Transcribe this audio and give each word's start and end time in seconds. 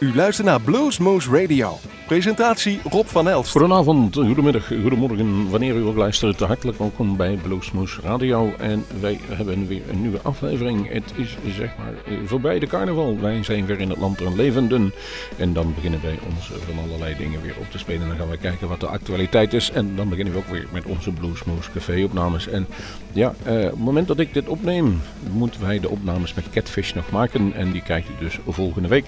U 0.00 0.14
luistert 0.14 0.46
naar 0.46 0.60
Bluesmoose 0.60 1.30
Radio. 1.30 1.78
Presentatie 2.10 2.80
Rob 2.88 3.06
van 3.06 3.28
Elst. 3.28 3.50
Goedenavond, 3.50 4.14
goedemiddag, 4.14 4.66
goedemorgen. 4.66 5.50
Wanneer 5.50 5.76
u 5.76 5.82
ook 5.82 5.96
luistert, 5.96 6.40
hartelijk 6.40 6.78
welkom 6.78 7.16
bij 7.16 7.38
Bluesmoose 7.42 8.00
Radio. 8.00 8.52
En 8.58 8.84
wij 9.00 9.20
hebben 9.28 9.66
weer 9.66 9.82
een 9.90 10.00
nieuwe 10.00 10.20
aflevering. 10.22 10.92
Het 10.92 11.12
is 11.16 11.36
zeg 11.56 11.70
maar 11.78 12.16
voorbij 12.24 12.58
de 12.58 12.66
carnaval. 12.66 13.20
Wij 13.20 13.42
zijn 13.42 13.66
weer 13.66 13.80
in 13.80 13.90
het 13.90 13.98
land 13.98 14.18
der 14.18 14.36
levenden. 14.36 14.92
En 15.36 15.52
dan 15.52 15.74
beginnen 15.74 16.00
wij 16.02 16.18
ons 16.34 16.50
van 16.66 16.84
allerlei 16.84 17.16
dingen 17.16 17.42
weer 17.42 17.54
op 17.58 17.70
te 17.70 17.78
spelen. 17.78 18.08
Dan 18.08 18.16
gaan 18.16 18.30
we 18.30 18.36
kijken 18.36 18.68
wat 18.68 18.80
de 18.80 18.86
actualiteit 18.86 19.52
is. 19.52 19.70
En 19.70 19.96
dan 19.96 20.08
beginnen 20.08 20.32
we 20.32 20.38
ook 20.38 20.48
weer 20.50 20.66
met 20.72 20.84
onze 20.84 21.10
Bluesmoose 21.10 21.70
Café 21.70 22.04
opnames. 22.04 22.48
En 22.48 22.66
ja, 23.12 23.34
eh, 23.42 23.54
op 23.54 23.70
het 23.70 23.78
moment 23.78 24.08
dat 24.08 24.18
ik 24.18 24.34
dit 24.34 24.48
opneem, 24.48 25.00
moeten 25.32 25.60
wij 25.60 25.80
de 25.80 25.88
opnames 25.88 26.34
met 26.34 26.50
Catfish 26.50 26.92
nog 26.92 27.10
maken. 27.10 27.52
En 27.54 27.72
die 27.72 27.82
kijkt 27.82 28.08
u 28.08 28.12
dus 28.18 28.38
volgende 28.48 28.88
week. 28.88 29.04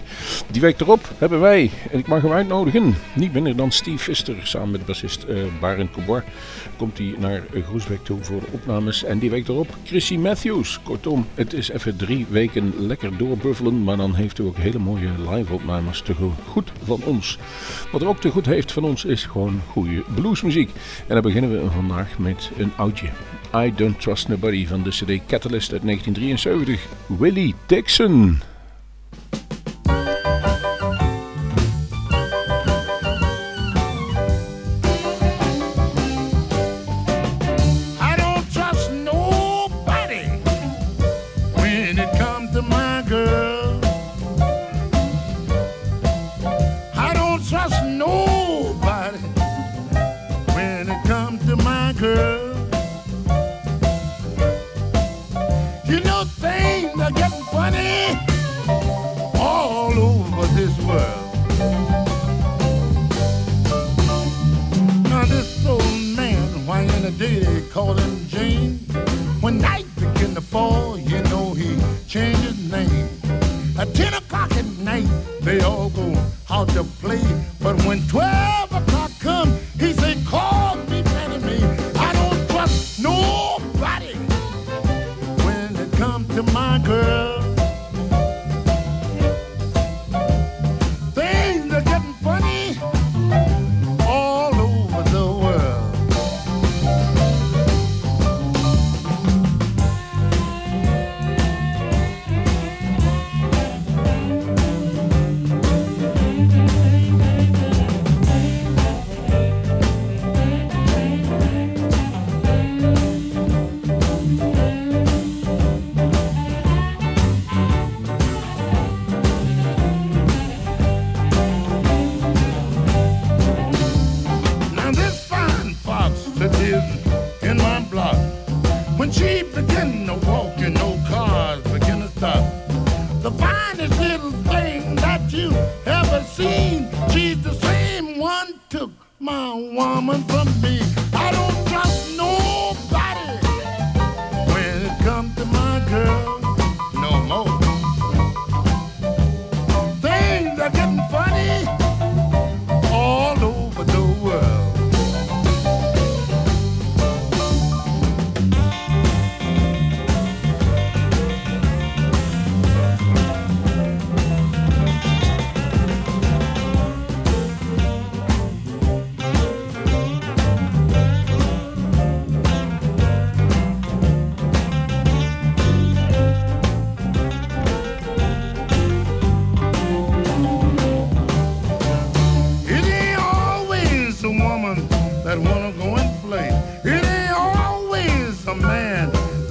Die 0.51 0.61
week 0.61 0.81
erop 0.81 1.09
hebben 1.19 1.41
wij, 1.41 1.71
en 1.91 1.99
ik 1.99 2.07
mag 2.07 2.23
hem 2.23 2.33
uitnodigen, 2.33 2.92
niet 3.15 3.33
minder 3.33 3.57
dan 3.57 3.71
Steve 3.71 3.99
Fister 3.99 4.37
samen 4.43 4.71
met 4.71 4.87
bassist 4.87 5.25
uh, 5.29 5.45
Barend 5.61 5.91
Cobor 5.91 6.25
komt 6.77 6.99
hij 6.99 7.15
naar 7.19 7.43
Groesbeek 7.67 8.05
toe 8.05 8.25
voor 8.25 8.41
de 8.41 8.47
opnames. 8.51 9.05
En 9.05 9.19
die 9.19 9.31
week 9.31 9.49
erop 9.49 9.77
Chrissy 9.85 10.17
Matthews. 10.17 10.81
Kortom, 10.83 11.27
het 11.35 11.53
is 11.53 11.71
even 11.71 11.97
drie 11.97 12.27
weken 12.29 12.73
lekker 12.79 13.17
doorbuffelen, 13.17 13.85
maar 13.85 13.97
dan 13.97 14.15
heeft 14.15 14.39
u 14.39 14.45
ook 14.45 14.57
hele 14.57 14.79
mooie 14.79 15.09
live 15.31 15.53
opnames 15.53 16.01
te 16.01 16.15
goed 16.49 16.73
van 16.85 17.01
ons. 17.05 17.39
Wat 17.93 18.03
er 18.03 18.09
ook 18.09 18.21
te 18.21 18.31
goed 18.31 18.47
heeft 18.47 18.73
van 18.73 18.85
ons 18.85 19.05
is 19.05 19.25
gewoon 19.25 19.61
goede 19.71 20.03
bluesmuziek. 20.15 20.71
En 21.07 21.15
dan 21.15 21.23
beginnen 21.23 21.63
we 21.63 21.71
vandaag 21.71 22.19
met 22.19 22.51
een 22.59 22.73
oudje. 22.77 23.09
I 23.57 23.73
Don't 23.77 24.01
Trust 24.01 24.29
Nobody 24.29 24.67
van 24.67 24.83
de 24.83 24.91
CD 24.91 25.27
Catalyst 25.27 25.73
uit 25.73 25.83
1973. 25.83 26.87
Willie 27.07 27.55
Dixon. 27.67 28.41
day 67.23 67.39
they 67.39 67.61
call 67.69 67.95
him 67.95 68.13
Jane. 68.27 68.79
When 69.41 69.59
night 69.59 69.87
began 69.95 70.35
to 70.35 70.41
fall, 70.41 70.99
you 70.99 71.21
know 71.31 71.55
he 71.55 71.71
changed 72.09 72.43
his 72.43 72.59
name. 72.73 73.09
At 73.79 73.95
10 73.95 74.15
o'clock 74.15 74.51
at 74.57 74.67
night, 74.79 75.09
they 75.41 75.61
all 75.61 75.91
go 75.91 76.09
out 76.51 76.69
to 76.71 76.83
play. 77.03 77.23
But 77.61 77.77
when 77.87 78.01
12 78.09 78.42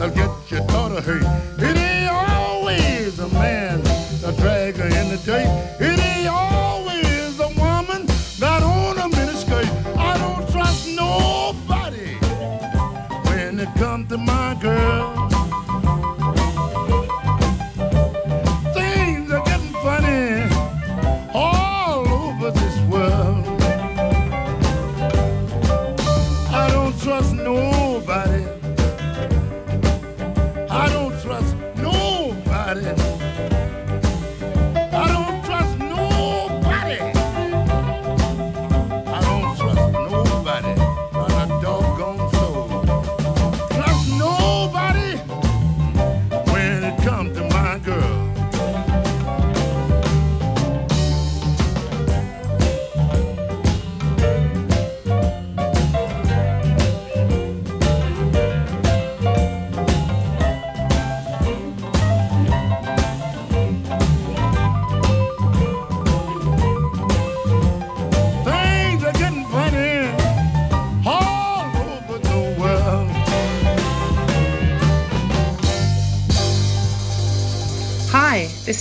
that'll 0.02 0.16
get 0.16 0.52
your 0.52 0.66
daughter 0.68 1.00
hurt. 1.00 1.22
It 1.60 1.78
ain't 1.78 2.10
always 2.10 3.20
a 3.20 3.30
man 3.30 3.84
that 3.84 4.36
drag 4.38 4.76
her 4.78 4.86
in 4.86 5.10
the 5.10 5.22
dirt. 5.24 5.91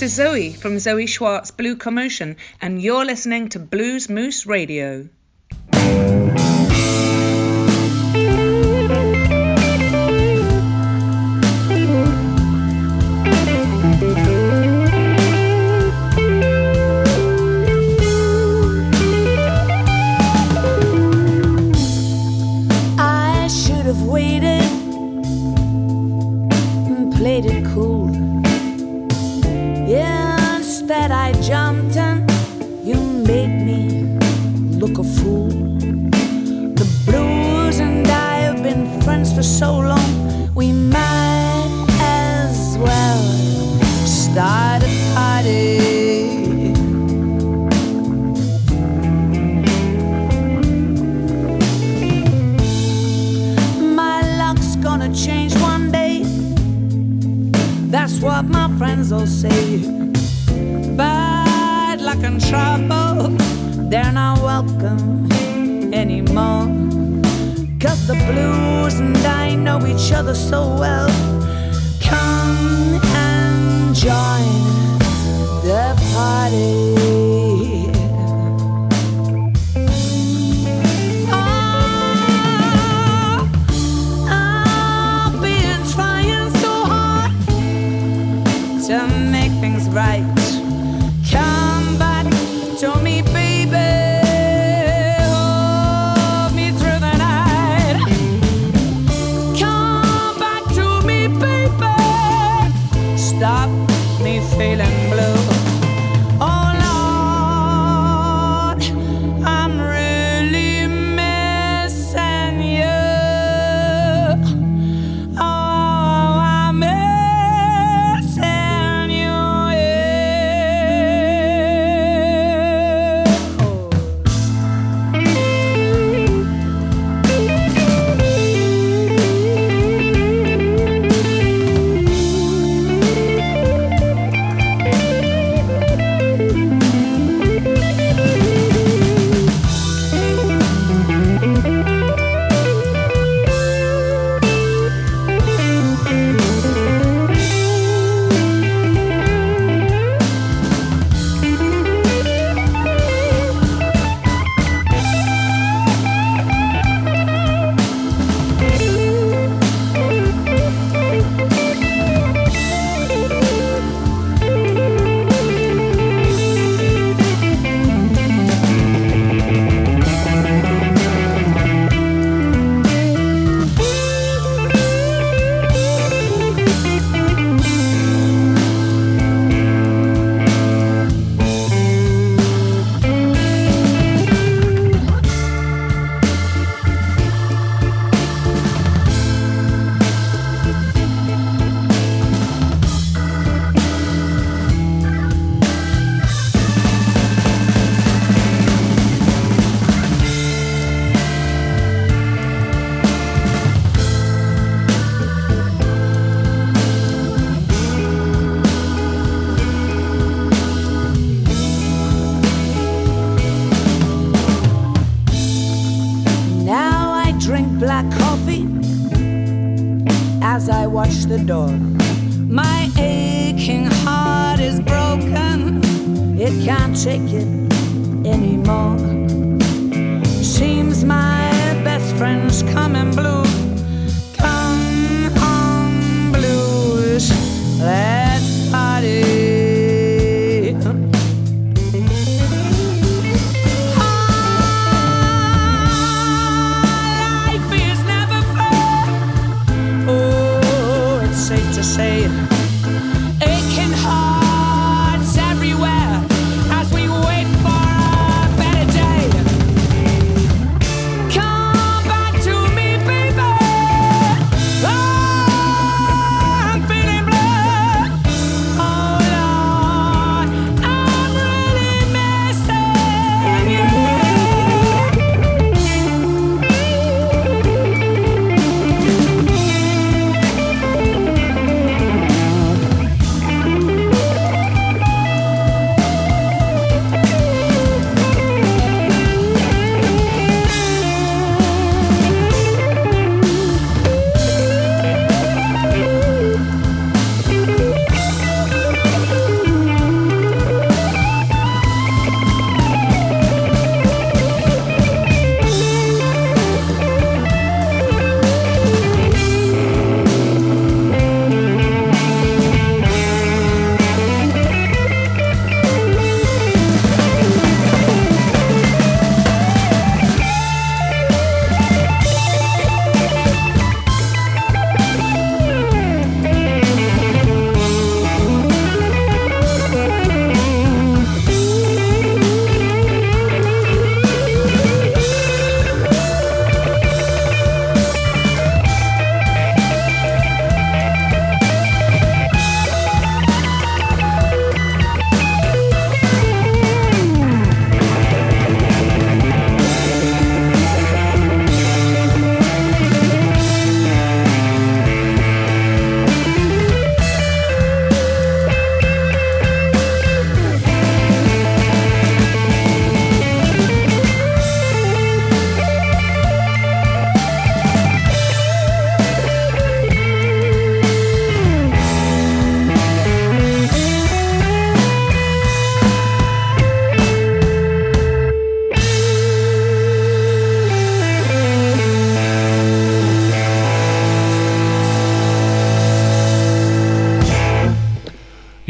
This 0.01 0.13
is 0.13 0.15
Zoe 0.15 0.53
from 0.53 0.79
Zoe 0.79 1.05
Schwartz 1.05 1.51
Blue 1.51 1.75
Commotion, 1.75 2.37
and 2.59 2.81
you're 2.81 3.05
listening 3.05 3.49
to 3.49 3.59
Blues 3.59 4.09
Moose 4.09 4.47
Radio. 4.47 5.07
mountain, 31.81 32.27
you 32.85 32.95
made 32.95 33.65
me 33.65 34.17
look 34.77 34.97
a 34.97 35.03
fool. 35.03 35.49
The 35.49 36.87
blues 37.05 37.79
and 37.79 38.07
I 38.07 38.39
have 38.39 38.63
been 38.63 39.01
friends 39.01 39.33
for 39.33 39.43
so 39.43 39.79
long, 39.79 40.53
we 40.53 40.71
might 40.71 41.87
as 41.99 42.77
well 42.77 43.21
start 44.05 44.83
a 44.83 45.13
party. 45.15 46.73
My 53.95 54.21
luck's 54.37 54.75
gonna 54.77 55.13
change 55.13 55.55
one 55.59 55.91
day, 55.91 56.23
that's 57.89 58.19
what 58.19 58.45
my 58.45 58.69
friends 58.77 59.11
all 59.11 59.27
say 59.27 59.90
talking 62.21 62.39
trouble, 62.39 63.29
they're 63.89 64.11
not 64.11 64.41
welcome 64.41 65.31
anymore. 65.93 66.67
Cause 67.79 68.05
the 68.07 68.13
blues 68.13 68.99
and 68.99 69.17
I 69.17 69.55
know 69.55 69.79
each 69.87 70.11
other 70.11 70.35
so 70.35 70.61
well. 70.77 71.09
Come 72.01 72.99
and 73.15 73.95
join 73.95 74.99
the 75.63 75.95
party. 76.13 77.20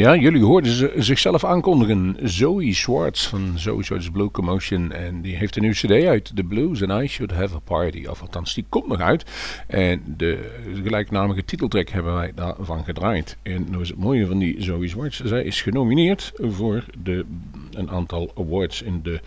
Ja, 0.01 0.15
jullie 0.15 0.43
hoorden 0.43 0.71
ze 0.71 0.93
zichzelf 0.97 1.43
aankondigen. 1.43 2.17
Zoe 2.23 2.73
Swartz 2.73 3.27
van 3.27 3.53
Zoe 3.55 3.83
Swartz 3.83 4.09
Blue 4.09 4.31
Commotion. 4.31 4.91
En 4.91 5.21
die 5.21 5.35
heeft 5.35 5.55
een 5.55 5.61
nieuwe 5.61 5.75
cd 5.75 5.91
uit. 6.05 6.35
The 6.35 6.43
Blues 6.43 6.83
and 6.83 7.03
I 7.03 7.07
Should 7.07 7.31
Have 7.31 7.55
a 7.55 7.59
Party. 7.59 8.05
Of 8.05 8.21
althans, 8.21 8.53
die 8.53 8.65
komt 8.69 8.87
nog 8.87 8.99
uit. 8.99 9.25
En 9.67 10.03
de 10.17 10.51
gelijknamige 10.83 11.45
titeltrack 11.45 11.89
hebben 11.89 12.13
wij 12.13 12.31
daarvan 12.35 12.83
gedraaid. 12.83 13.37
En 13.41 13.65
nou 13.69 13.81
is 13.81 13.89
het 13.89 13.97
mooie 13.97 14.25
van 14.25 14.37
die 14.37 14.55
Zoe 14.63 14.87
Swartz. 14.87 15.21
Zij 15.23 15.43
is 15.43 15.61
genomineerd 15.61 16.31
voor 16.35 16.83
de, 17.03 17.25
een 17.71 17.89
aantal 17.89 18.31
awards 18.35 18.81
in 18.81 18.99
de 19.03 19.19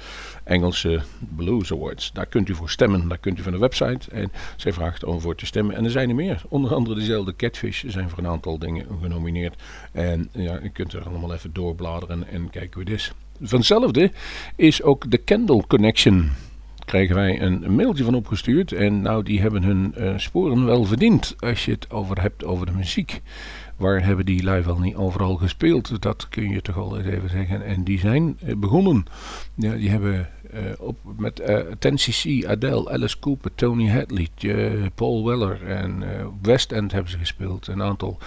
Engelse 0.45 1.01
Blues 1.37 1.73
Awards. 1.73 2.13
Daar 2.13 2.27
kunt 2.27 2.49
u 2.49 2.55
voor 2.55 2.71
stemmen. 2.71 3.09
Daar 3.09 3.19
kunt 3.19 3.39
u 3.39 3.43
van 3.43 3.53
de 3.53 3.59
website. 3.59 4.11
En 4.11 4.33
zij 4.57 4.73
vraagt 4.73 5.05
om 5.05 5.21
voor 5.21 5.35
te 5.35 5.47
stemmen. 5.47 5.77
En 5.77 5.85
er 5.85 5.91
zijn 5.91 6.09
er 6.09 6.15
meer. 6.15 6.43
Onder 6.49 6.75
andere 6.75 6.95
dezelfde 6.95 7.37
Catfish 7.37 7.85
zijn 7.87 8.09
voor 8.09 8.19
een 8.19 8.27
aantal 8.27 8.59
dingen 8.59 8.87
genomineerd. 9.03 9.63
En 9.93 10.29
ja, 10.33 10.59
je 10.63 10.69
kunt 10.69 10.93
er 10.93 11.09
allemaal 11.09 11.33
even 11.33 11.53
doorbladeren 11.53 12.29
en 12.29 12.51
kijken 12.51 12.73
hoe 12.73 12.83
het 12.83 12.93
is. 12.93 13.13
Vanzelfde 13.41 14.11
is 14.57 14.83
ook 14.83 15.11
de 15.11 15.19
Kendall 15.19 15.65
Connection. 15.67 16.31
Krijgen 16.85 17.15
wij 17.15 17.41
een 17.41 17.75
mailtje 17.75 18.05
van 18.05 18.15
opgestuurd. 18.15 18.73
En 18.73 19.03
nou, 19.03 19.23
die 19.23 19.41
hebben 19.41 19.63
hun 19.63 19.95
uh, 19.99 20.19
sporen 20.19 20.65
wel 20.65 20.85
verdiend. 20.85 21.35
Als 21.39 21.65
je 21.65 21.71
het 21.71 21.91
over 21.91 22.21
hebt 22.21 22.45
over 22.45 22.67
de 22.67 22.73
muziek. 22.73 23.23
Waar 23.77 24.05
hebben 24.05 24.27
die 24.27 24.43
lui 24.43 24.63
wel 24.63 24.79
niet 24.79 24.95
overal 24.95 25.37
gespeeld? 25.37 26.03
Dat 26.03 26.29
kun 26.29 26.51
je 26.51 26.63
toch 26.63 26.79
al 26.79 26.99
eens 26.99 27.07
even 27.07 27.31
zeggen. 27.31 27.65
En 27.65 27.85
die 27.85 27.99
zijn 27.99 28.39
eh, 28.41 28.57
begonnen. 28.57 29.05
Ja, 29.55 29.75
die 29.75 29.91
hebben 29.91 30.29
op, 30.79 30.97
met 31.17 31.41
uh, 31.41 31.59
Tennessee, 31.79 32.49
Adele, 32.49 32.91
Alice 32.91 33.19
Cooper, 33.19 33.51
Tony 33.55 33.89
Hadley, 33.89 34.29
Paul 34.95 35.27
Weller 35.27 35.67
en 35.67 36.05
West 36.43 36.73
End 36.73 36.93
hebben 36.93 37.11
ze 37.11 37.19
gespeeld. 37.19 37.67
Een 37.67 37.83
aantal 37.83 38.19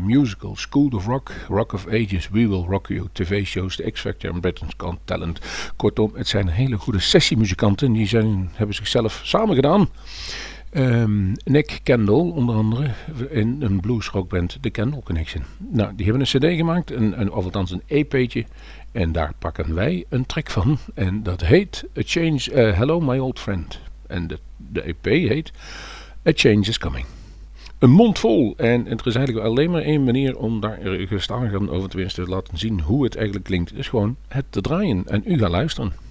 musicals, 0.00 0.60
School 0.60 0.88
of 0.88 1.06
Rock, 1.06 1.32
Rock 1.48 1.72
of 1.72 1.86
Ages, 1.86 2.28
We 2.28 2.48
Will 2.48 2.64
Rock 2.68 2.88
You, 2.88 3.08
tv-shows, 3.12 3.76
The 3.76 3.90
X 3.90 4.00
Factor 4.00 4.30
en 4.30 4.40
Britain's 4.40 4.74
Got 4.76 4.98
Talent. 5.04 5.40
Kortom, 5.76 6.10
het 6.14 6.28
zijn 6.28 6.48
hele 6.48 6.76
goede 6.76 7.00
sessiemuzikanten. 7.00 7.92
Die 7.92 8.06
zijn, 8.06 8.50
hebben 8.52 8.74
zichzelf 8.74 9.20
samen 9.24 9.54
gedaan. 9.54 9.88
Um, 10.72 11.32
Nick 11.44 11.80
Kendall, 11.82 12.30
onder 12.30 12.54
andere, 12.54 12.90
in 13.30 13.56
een 13.60 13.80
bluesrockband, 13.80 14.58
The 14.60 14.70
Kendall 14.70 15.00
Connection. 15.04 15.42
Nou, 15.58 15.94
die 15.94 16.06
hebben 16.06 16.26
een 16.30 16.38
cd 16.38 16.56
gemaakt, 16.56 16.90
een, 16.90 17.20
een, 17.20 17.32
of 17.32 17.44
althans 17.44 17.70
een 17.70 17.82
EP'tje. 17.86 18.44
En 18.92 19.12
daar 19.12 19.32
pakken 19.38 19.74
wij 19.74 20.04
een 20.08 20.26
track 20.26 20.50
van. 20.50 20.78
En 20.94 21.22
dat 21.22 21.40
heet 21.40 21.84
A 21.98 22.02
Change, 22.04 22.40
uh, 22.52 22.76
Hello 22.76 23.00
My 23.00 23.18
Old 23.18 23.38
Friend. 23.38 23.80
En 24.06 24.26
de, 24.26 24.38
de 24.56 24.82
EP 24.82 25.04
heet 25.04 25.52
A 26.26 26.32
Change 26.34 26.60
Is 26.60 26.78
Coming. 26.78 27.06
Een 27.78 27.90
mond 27.90 28.18
vol. 28.18 28.54
En 28.56 28.86
er 28.86 29.06
is 29.06 29.14
eigenlijk 29.14 29.46
alleen 29.46 29.70
maar 29.70 29.82
één 29.82 30.04
manier 30.04 30.36
om 30.36 30.60
daar 30.60 30.78
gestagen 30.82 31.70
over 31.70 31.88
te 31.88 32.28
laten 32.28 32.58
zien 32.58 32.80
hoe 32.80 33.04
het 33.04 33.16
eigenlijk 33.16 33.46
klinkt. 33.46 33.74
is 33.74 33.88
gewoon 33.88 34.16
het 34.28 34.44
te 34.50 34.60
draaien. 34.60 35.06
En 35.06 35.22
u 35.26 35.38
gaat 35.38 35.50
luisteren. 35.50 36.07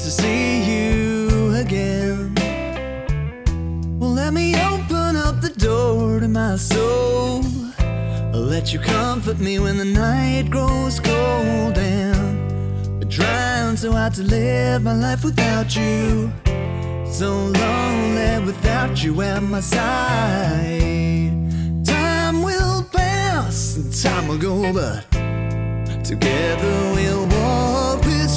To 0.00 0.10
see 0.10 0.62
you 0.62 1.54
again. 1.54 2.34
Well, 3.98 4.10
let 4.10 4.32
me 4.32 4.54
open 4.54 5.16
up 5.16 5.42
the 5.42 5.50
door 5.50 6.20
to 6.20 6.28
my 6.28 6.56
soul. 6.56 7.44
I'll 8.32 8.40
let 8.40 8.72
you 8.72 8.78
comfort 8.78 9.38
me 9.38 9.58
when 9.58 9.76
the 9.76 9.84
night 9.84 10.48
grows 10.50 11.00
cold 11.00 11.76
and 11.76 13.02
I 13.02 13.08
trying 13.08 13.76
so 13.76 13.92
hard 13.92 14.14
to 14.14 14.22
live 14.22 14.82
my 14.82 14.94
life 14.94 15.22
without 15.22 15.76
you. 15.76 16.32
So 17.04 17.28
lonely 17.30 18.44
without 18.46 19.04
you 19.04 19.20
at 19.20 19.42
my 19.42 19.60
side. 19.60 21.30
Time 21.84 22.42
will 22.42 22.84
pass 22.84 23.76
and 23.76 23.92
time 24.02 24.28
will 24.28 24.38
go, 24.38 24.72
but 24.72 25.04
together 26.04 26.92
we'll 26.94 27.26
walk 27.26 28.00
this 28.02 28.29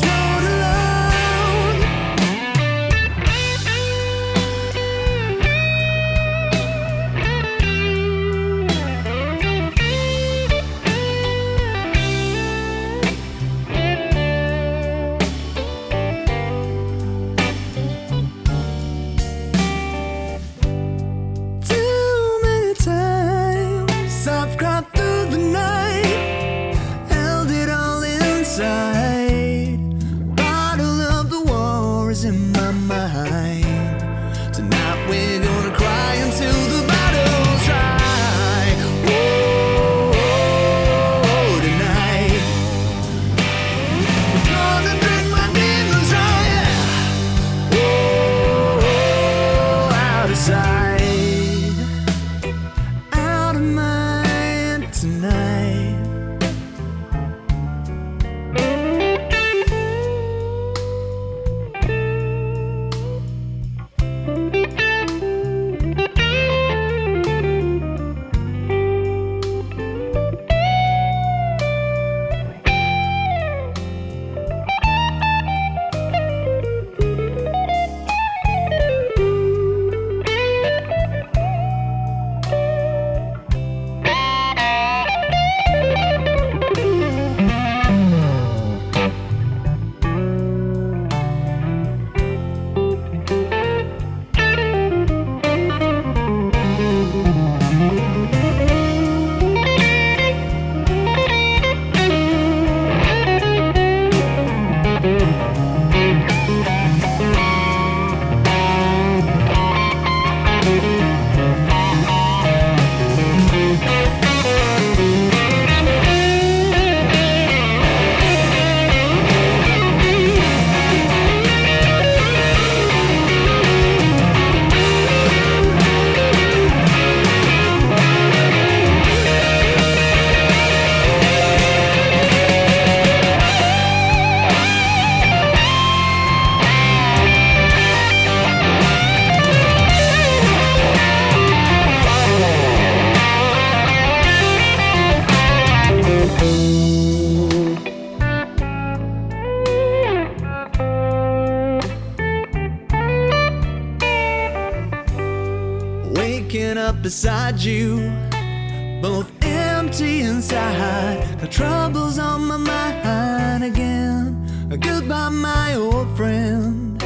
Goodbye, 165.23 165.41
my 165.41 165.75
old 165.75 166.17
friend. 166.17 166.99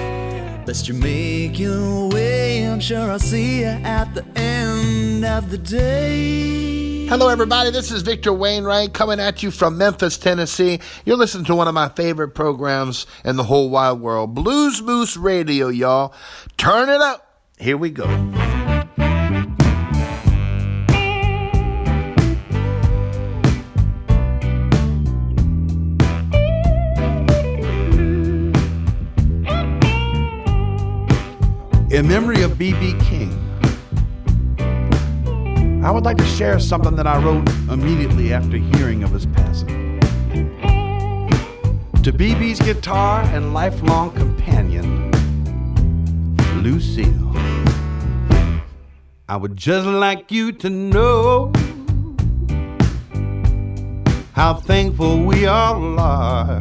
Best 0.66 0.88
you 0.88 0.96
make 0.96 1.60
your 1.60 2.10
way. 2.10 2.68
I'm 2.68 2.80
sure 2.80 3.12
I'll 3.12 3.20
see 3.20 3.60
you 3.60 3.68
at 3.68 4.12
the 4.16 4.26
end 4.36 5.24
of 5.24 5.52
the 5.52 5.58
day. 5.60 7.06
Hello, 7.06 7.30
everybody. 7.30 7.70
This 7.70 7.92
is 7.92 8.02
Victor 8.02 8.34
Wainwright 8.34 8.94
coming 8.94 9.20
at 9.20 9.44
you 9.44 9.52
from 9.52 9.78
Memphis, 9.78 10.18
Tennessee. 10.18 10.80
You're 11.06 11.18
listening 11.18 11.46
to 11.46 11.56
one 11.56 11.68
of 11.68 11.76
my 11.76 11.90
favorite 11.90 12.30
programs 12.30 13.06
in 13.24 13.36
the 13.36 13.44
whole 13.44 13.70
wide 13.70 14.00
world, 14.00 14.34
Blues 14.34 14.82
Moose 14.82 15.16
Radio, 15.16 15.68
y'all. 15.68 16.12
Turn 16.58 16.90
it 16.90 17.02
up. 17.02 17.24
Here 17.60 17.78
we 17.78 17.92
go. 17.92 18.08
In 31.98 32.08
memory 32.08 32.44
of 32.44 32.60
B.B. 32.60 32.94
King, 33.06 33.34
I 35.84 35.90
would 35.90 36.06
like 36.06 36.18
to 36.18 36.26
share 36.26 36.60
something 36.60 36.96
that 36.96 37.08
I 37.08 37.18
wrote 37.18 37.50
immediately 37.72 38.32
after 38.34 38.58
hearing 38.58 39.02
of 39.02 39.10
his 39.10 39.26
passing. 39.26 40.00
To 42.04 42.14
B.B.'s 42.14 42.60
guitar 42.60 43.24
and 43.34 43.52
lifelong 43.52 44.12
companion, 44.12 45.10
Lucille, 46.62 47.36
I 49.28 49.36
would 49.36 49.58
just 49.58 49.88
like 49.88 50.32
you 50.32 50.52
to 50.52 50.70
know 50.70 51.52
how 54.34 54.54
thankful 54.54 55.26
we 55.26 55.48
all 55.48 56.00
are 56.00 56.60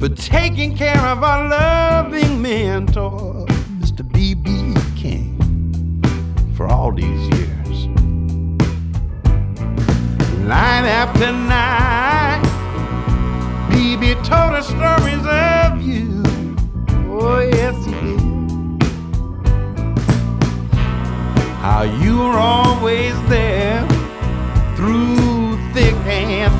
for 0.00 0.08
taking 0.08 0.74
care 0.74 0.96
of 0.96 1.22
our 1.22 1.46
loving 1.46 2.40
mentor, 2.40 3.44
Mr. 3.80 4.02
B.B. 4.10 4.74
King, 4.96 5.36
for 6.56 6.66
all 6.66 6.90
these 6.90 7.28
years. 7.36 7.86
Night 10.38 10.86
after 10.88 11.30
night, 11.30 12.40
B.B. 13.70 14.14
told 14.24 14.54
us 14.54 14.68
stories 14.68 15.26
of 15.26 15.82
you. 15.82 16.22
Oh, 17.12 17.40
yes, 17.40 17.84
he 17.84 17.92
did. 17.92 18.20
How 21.60 21.82
you 21.82 22.16
were 22.20 22.38
always 22.38 23.12
there 23.28 23.86
through 24.76 25.58
thick 25.74 25.94
and 26.06 26.59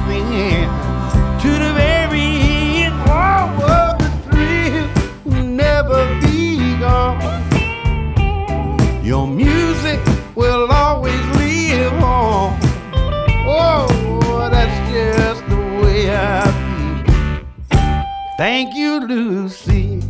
Thank 18.40 18.74
you, 18.74 19.00
Lucy. 19.00 20.00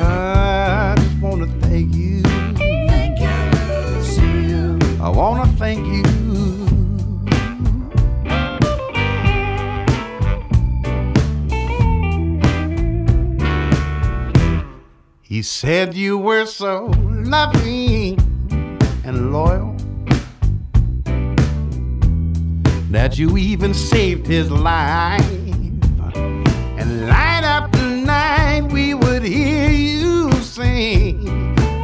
I 0.00 0.96
just 0.98 1.22
want 1.22 1.42
to 1.42 1.48
thank 1.60 1.94
you. 1.94 2.22
Thank 2.22 3.20
you, 3.20 3.30
Lucille. 3.94 5.00
I 5.00 5.08
want 5.08 5.48
to 5.48 5.56
thank 5.58 5.86
you. 5.86 6.02
He 15.22 15.42
said 15.42 15.94
you 15.94 16.18
were 16.18 16.46
so 16.46 16.86
loving 16.96 18.18
and 19.04 19.32
loyal 19.32 19.71
that 22.92 23.18
you 23.18 23.38
even 23.38 23.72
saved 23.72 24.26
his 24.26 24.50
life. 24.50 25.24
And 26.14 27.06
night 27.06 27.42
after 27.42 27.88
night, 27.88 28.70
we 28.70 28.92
would 28.92 29.22
hear 29.22 29.70
you 29.70 30.30
sing 30.32 31.26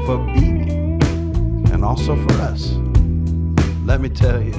for 0.04 0.18
BB 0.18 1.02
and 1.72 1.82
also 1.82 2.14
for 2.14 2.34
us. 2.42 2.74
Let 3.86 4.02
me 4.02 4.10
tell 4.10 4.42
you. 4.42 4.52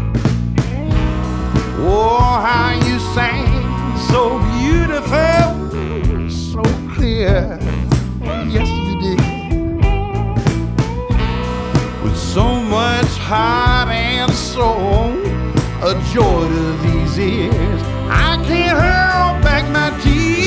Oh, 1.82 2.42
how 2.44 2.74
you 2.88 2.98
sang 3.14 3.46
so 4.10 4.40
beautiful, 4.58 5.70
so 6.30 6.64
clear. 6.96 7.60
Yes, 8.50 8.68
you 8.68 9.00
did. 9.00 9.20
With 12.04 12.18
so 12.18 12.60
much 12.64 13.08
heart 13.20 13.90
and 13.90 14.32
soul, 14.34 15.19
a 15.82 15.94
joy 16.12 16.48
to 16.48 16.78
these 16.84 17.18
ears. 17.18 17.82
I 18.10 18.36
can't 18.46 18.78
hold 18.78 19.44
back 19.44 19.64
my 19.72 19.98
tears. 20.02 20.39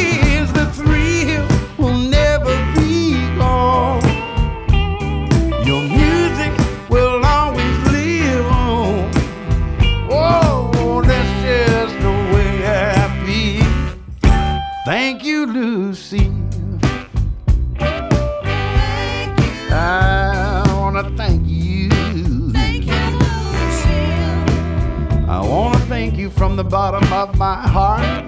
Bottom 26.90 27.12
of 27.12 27.38
my 27.38 27.54
heart. 27.68 28.26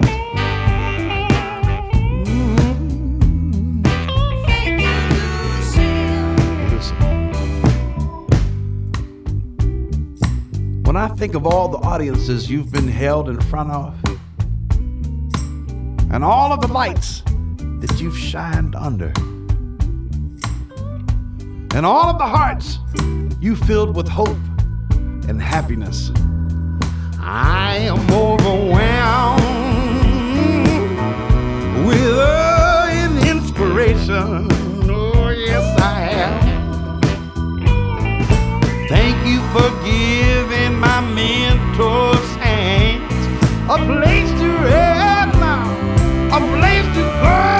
Mm. 2.24 3.82
Listen. 6.70 6.96
When 10.84 10.96
I 10.96 11.08
think 11.08 11.34
of 11.34 11.44
all 11.48 11.66
the 11.66 11.78
audiences 11.78 12.48
you've 12.48 12.70
been 12.70 12.86
held 12.86 13.28
in 13.28 13.40
front 13.40 13.72
of, 13.72 13.92
and 16.12 16.22
all 16.22 16.52
of 16.52 16.60
the 16.60 16.68
lights 16.68 17.24
that 17.80 18.00
you've 18.00 18.16
shined 18.16 18.76
under, 18.76 19.12
and 21.76 21.84
all 21.84 22.08
of 22.08 22.18
the 22.18 22.30
hearts 22.38 22.78
you 23.40 23.56
filled 23.56 23.96
with 23.96 24.06
hope 24.06 24.38
and 25.28 25.42
happiness. 25.42 26.12
I 27.26 27.78
am 27.78 28.10
overwhelmed 28.10 29.40
with 31.86 32.12
uh, 32.18 32.86
an 32.90 33.26
inspiration. 33.26 34.46
Oh, 34.90 35.30
yes, 35.30 35.64
I 35.80 36.10
am. 36.10 37.00
Thank 38.88 39.26
you 39.26 39.40
for 39.54 39.70
giving 39.82 40.78
my 40.78 41.00
mentor's 41.00 42.36
hands 42.36 43.12
a 43.70 43.78
place 43.78 44.30
to 44.40 44.48
rest 44.64 45.38
now, 45.40 45.64
a 46.36 46.40
place 46.58 46.86
to 46.94 47.02
go 47.22 47.53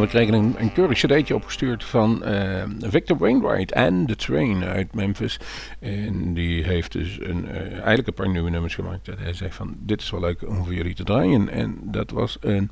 We 0.00 0.06
kregen 0.06 0.34
een, 0.34 0.54
een 0.58 0.72
keurig 0.72 0.98
cd'tje 0.98 1.34
opgestuurd 1.34 1.84
van 1.84 2.22
uh, 2.24 2.62
Victor 2.80 3.18
Wainwright 3.18 3.72
en 3.72 4.06
The 4.06 4.16
Train 4.16 4.64
uit 4.64 4.94
Memphis. 4.94 5.40
En 5.80 6.34
die 6.34 6.64
heeft 6.64 6.92
dus 6.92 7.18
een, 7.20 7.44
uh, 7.44 7.56
eigenlijk 7.72 8.06
een 8.06 8.14
paar 8.14 8.28
nieuwe 8.28 8.50
nummers 8.50 8.74
gemaakt. 8.74 9.06
Hij 9.18 9.32
zei 9.32 9.52
van, 9.52 9.76
dit 9.78 10.00
is 10.00 10.10
wel 10.10 10.20
leuk 10.20 10.48
om 10.48 10.64
voor 10.64 10.74
jullie 10.74 10.94
te 10.94 11.04
draaien. 11.04 11.48
En 11.48 11.78
dat 11.82 12.10
was 12.10 12.36
een, 12.40 12.70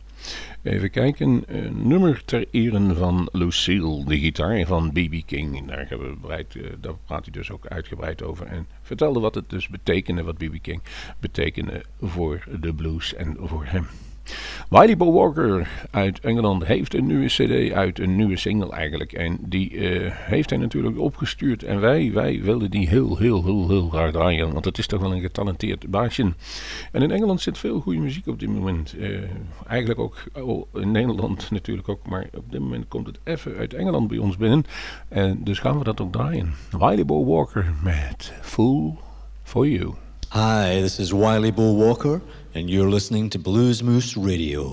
even 0.62 0.90
kijken, 0.90 1.42
een 1.46 1.88
nummer 1.88 2.24
ter 2.24 2.46
ere 2.50 2.94
van 2.94 3.28
Lucille, 3.32 4.04
de 4.04 4.18
gitaar 4.18 4.66
van 4.66 4.92
B.B. 4.92 5.26
King. 5.26 5.58
En 5.58 5.66
daar, 5.66 5.86
hebben 5.88 6.10
we 6.10 6.16
bereid, 6.16 6.54
uh, 6.54 6.66
daar 6.80 6.94
praat 7.06 7.24
hij 7.24 7.32
dus 7.32 7.50
ook 7.50 7.66
uitgebreid 7.66 8.22
over. 8.22 8.46
En 8.46 8.66
vertelde 8.82 9.20
wat 9.20 9.34
het 9.34 9.50
dus 9.50 9.68
betekende, 9.68 10.22
wat 10.22 10.36
B.B. 10.36 10.62
King 10.62 10.82
betekende 11.20 11.84
voor 12.00 12.44
de 12.60 12.74
blues 12.74 13.14
en 13.14 13.36
voor 13.40 13.64
hem. 13.64 13.86
Wiley 14.68 14.96
Bo 14.96 15.12
Walker 15.12 15.68
uit 15.90 16.20
Engeland 16.20 16.64
heeft 16.64 16.94
een 16.94 17.06
nieuwe 17.06 17.26
cd 17.26 17.72
uit, 17.72 17.98
een 17.98 18.16
nieuwe 18.16 18.36
single 18.36 18.72
eigenlijk. 18.72 19.12
En 19.12 19.38
die 19.40 19.70
uh, 19.70 20.10
heeft 20.14 20.50
hij 20.50 20.58
natuurlijk 20.58 20.98
opgestuurd. 20.98 21.62
En 21.62 21.80
wij, 21.80 22.12
wij 22.12 22.42
wilden 22.42 22.70
die 22.70 22.88
heel, 22.88 23.16
heel, 23.16 23.44
heel, 23.44 23.68
heel 23.68 23.88
graag 23.88 24.10
draaien. 24.10 24.52
Want 24.52 24.64
het 24.64 24.78
is 24.78 24.86
toch 24.86 25.00
wel 25.00 25.12
een 25.12 25.20
getalenteerd 25.20 25.90
baasje. 25.90 26.32
En 26.92 27.02
in 27.02 27.10
Engeland 27.10 27.40
zit 27.40 27.58
veel 27.58 27.80
goede 27.80 27.98
muziek 27.98 28.26
op 28.26 28.40
dit 28.40 28.48
moment. 28.48 28.94
Uh, 28.98 29.18
eigenlijk 29.66 30.00
ook 30.00 30.16
oh, 30.32 30.66
in 30.74 30.90
Nederland 30.90 31.50
natuurlijk 31.50 31.88
ook. 31.88 32.08
Maar 32.08 32.26
op 32.34 32.52
dit 32.52 32.60
moment 32.60 32.88
komt 32.88 33.06
het 33.06 33.18
even 33.24 33.56
uit 33.56 33.74
Engeland 33.74 34.08
bij 34.08 34.18
ons 34.18 34.36
binnen. 34.36 34.64
En 35.08 35.44
dus 35.44 35.58
gaan 35.58 35.78
we 35.78 35.84
dat 35.84 36.00
ook 36.00 36.12
draaien. 36.12 36.54
Wiley 36.70 37.04
Bo 37.04 37.24
Walker 37.24 37.72
met 37.82 38.32
Fool 38.40 38.98
for 39.42 39.68
You. 39.68 39.94
Hi, 40.34 40.80
this 40.80 40.98
is 40.98 41.14
Wiley 41.14 41.52
Bo 41.52 41.70
Walker. 41.74 42.20
and 42.56 42.68
you're 42.68 42.90
listening 42.90 43.30
to 43.30 43.38
Blues 43.38 43.84
Moose 43.84 44.16
Radio. 44.16 44.68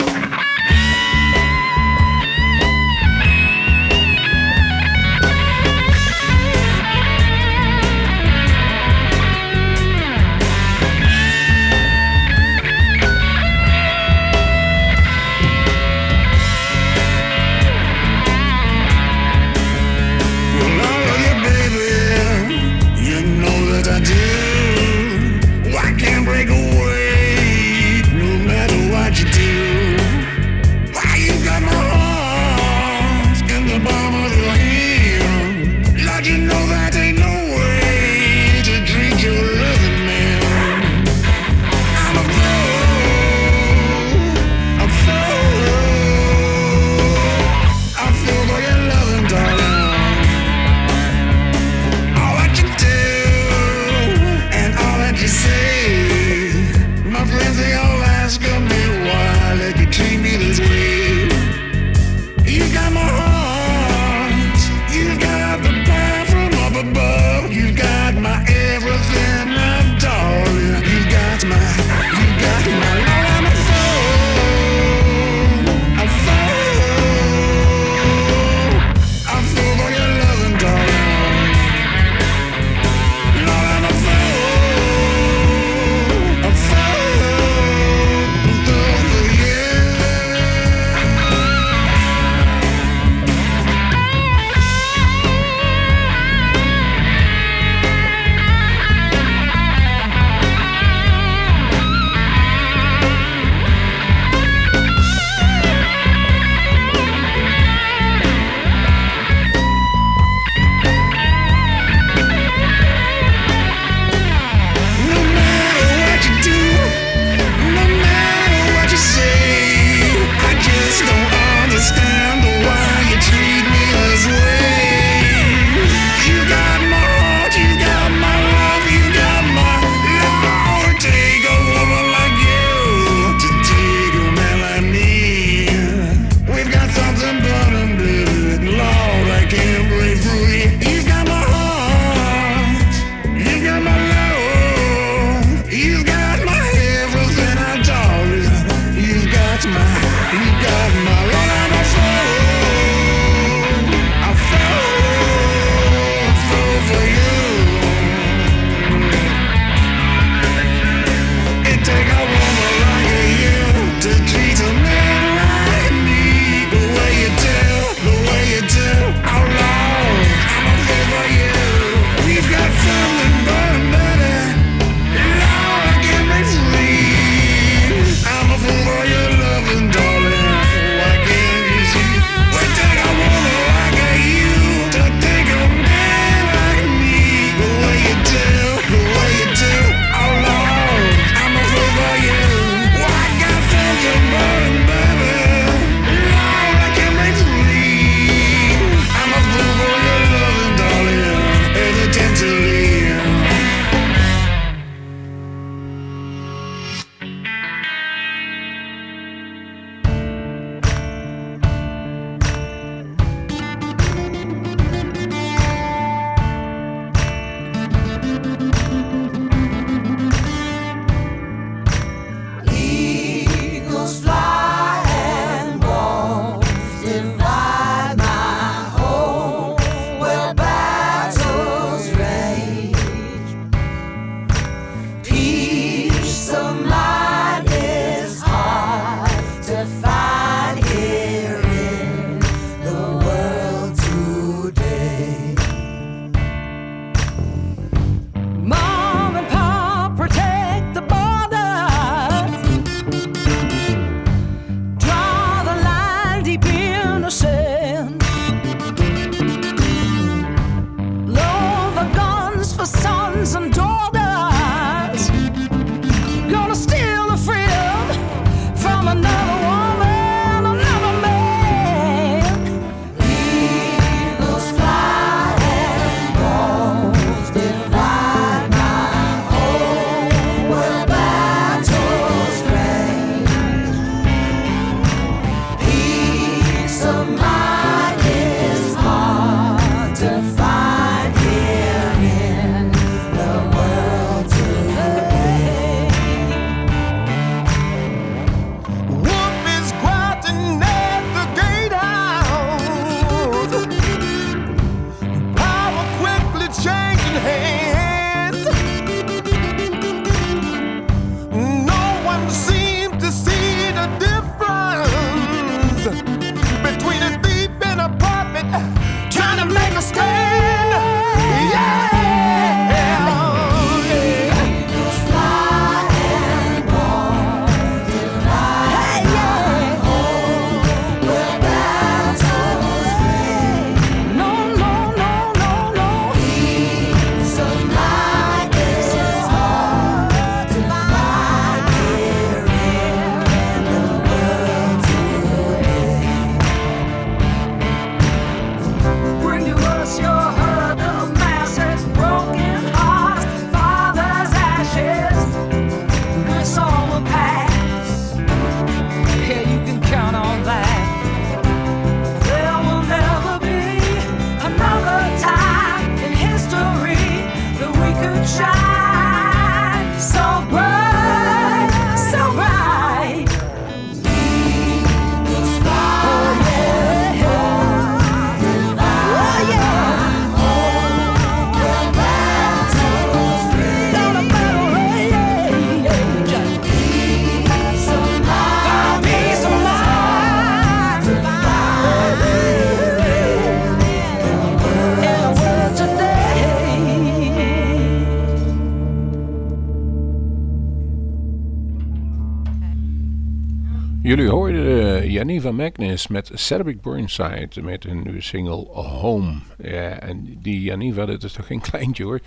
Jullie 404.32 404.48
hoorden 404.48 404.86
uh, 404.86 405.30
Janiva 405.30 405.72
Magnus 405.72 406.26
met 406.26 406.50
Cedric 406.54 407.00
Burnside 407.00 407.82
met 407.82 408.04
een 408.04 408.22
nieuwe 408.22 408.40
single 408.40 408.84
Home. 408.94 409.54
Ja, 409.78 410.18
en 410.18 410.58
die 410.62 410.80
Janiva, 410.80 411.26
dat 411.26 411.42
is 411.42 411.52
toch 411.52 411.66
geen 411.66 411.80
kleintje 411.90 412.24
hoor. 412.24 412.40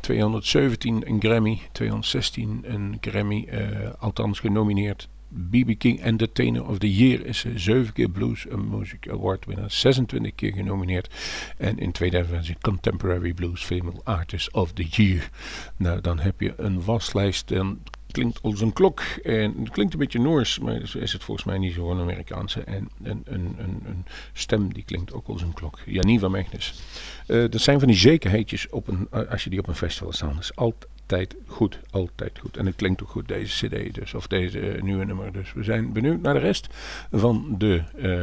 217 0.00 1.08
een 1.08 1.20
Grammy, 1.20 1.60
216 1.72 2.60
een 2.66 2.96
Grammy, 3.00 3.46
eh, 3.48 3.66
althans 3.98 4.40
genomineerd. 4.40 5.08
BB 5.28 5.78
King 5.78 6.00
Entertainer 6.00 6.68
of 6.68 6.78
the 6.78 6.94
Year 6.94 7.26
is 7.26 7.38
ze 7.38 7.58
7 7.58 7.92
keer 7.92 8.08
Blues 8.08 8.46
Music 8.70 9.08
Award 9.10 9.44
winnaar, 9.44 9.70
26 9.70 10.34
keer 10.34 10.52
genomineerd. 10.52 11.14
En 11.58 11.78
in 11.78 11.92
2000 11.92 12.60
Contemporary 12.60 13.32
Blues 13.32 13.64
Female 13.64 14.00
Artist 14.04 14.52
of 14.52 14.72
the 14.72 14.84
Year. 14.84 15.28
Nou, 15.76 16.00
dan 16.00 16.18
heb 16.18 16.40
je 16.40 16.54
een 16.56 16.84
waslijst. 16.84 17.48
Dan 17.48 17.78
klinkt 18.12 18.42
als 18.42 18.60
een 18.60 18.72
klok. 18.72 19.00
En 19.22 19.54
het 19.58 19.70
klinkt 19.70 19.92
een 19.92 19.98
beetje 19.98 20.20
Noors, 20.20 20.58
maar 20.58 20.80
is 20.94 21.12
het 21.12 21.24
volgens 21.24 21.46
mij 21.46 21.58
niet 21.58 21.74
zo 21.74 21.90
een 21.90 22.00
Amerikaanse. 22.00 22.60
En 22.60 22.88
een, 23.02 23.22
een, 23.24 23.54
een, 23.58 23.82
een 23.86 24.04
stem 24.32 24.72
die 24.72 24.84
klinkt 24.84 25.12
ook 25.12 25.26
als 25.26 25.42
een 25.42 25.52
klok. 25.52 25.78
Janiva 25.86 26.28
Magnus. 26.28 26.82
Eh, 27.26 27.44
dat 27.50 27.60
zijn 27.60 27.78
van 27.78 27.88
die 27.88 27.96
zekerheidjes 27.96 28.68
op 28.68 28.88
een, 28.88 29.08
als 29.28 29.44
je 29.44 29.50
die 29.50 29.58
op 29.58 29.68
een 29.68 29.74
festival 29.74 30.12
staan. 30.12 30.34
Dat 30.34 30.42
is 30.42 30.56
altijd 30.56 31.36
goed, 31.46 31.78
altijd 31.90 32.38
goed. 32.38 32.56
En 32.56 32.66
het 32.66 32.76
klinkt 32.76 33.02
ook 33.02 33.08
goed, 33.08 33.28
deze 33.28 33.66
cd 33.66 33.94
dus, 33.94 34.14
of 34.14 34.26
deze 34.26 34.60
eh, 34.60 34.82
nieuwe 34.82 35.04
nummer. 35.04 35.32
Dus 35.32 35.52
we 35.52 35.62
zijn 35.62 35.92
benieuwd 35.92 36.20
naar 36.20 36.34
de 36.34 36.40
rest 36.40 36.66
van 37.10 37.54
de 37.58 37.82
eh, 37.96 38.22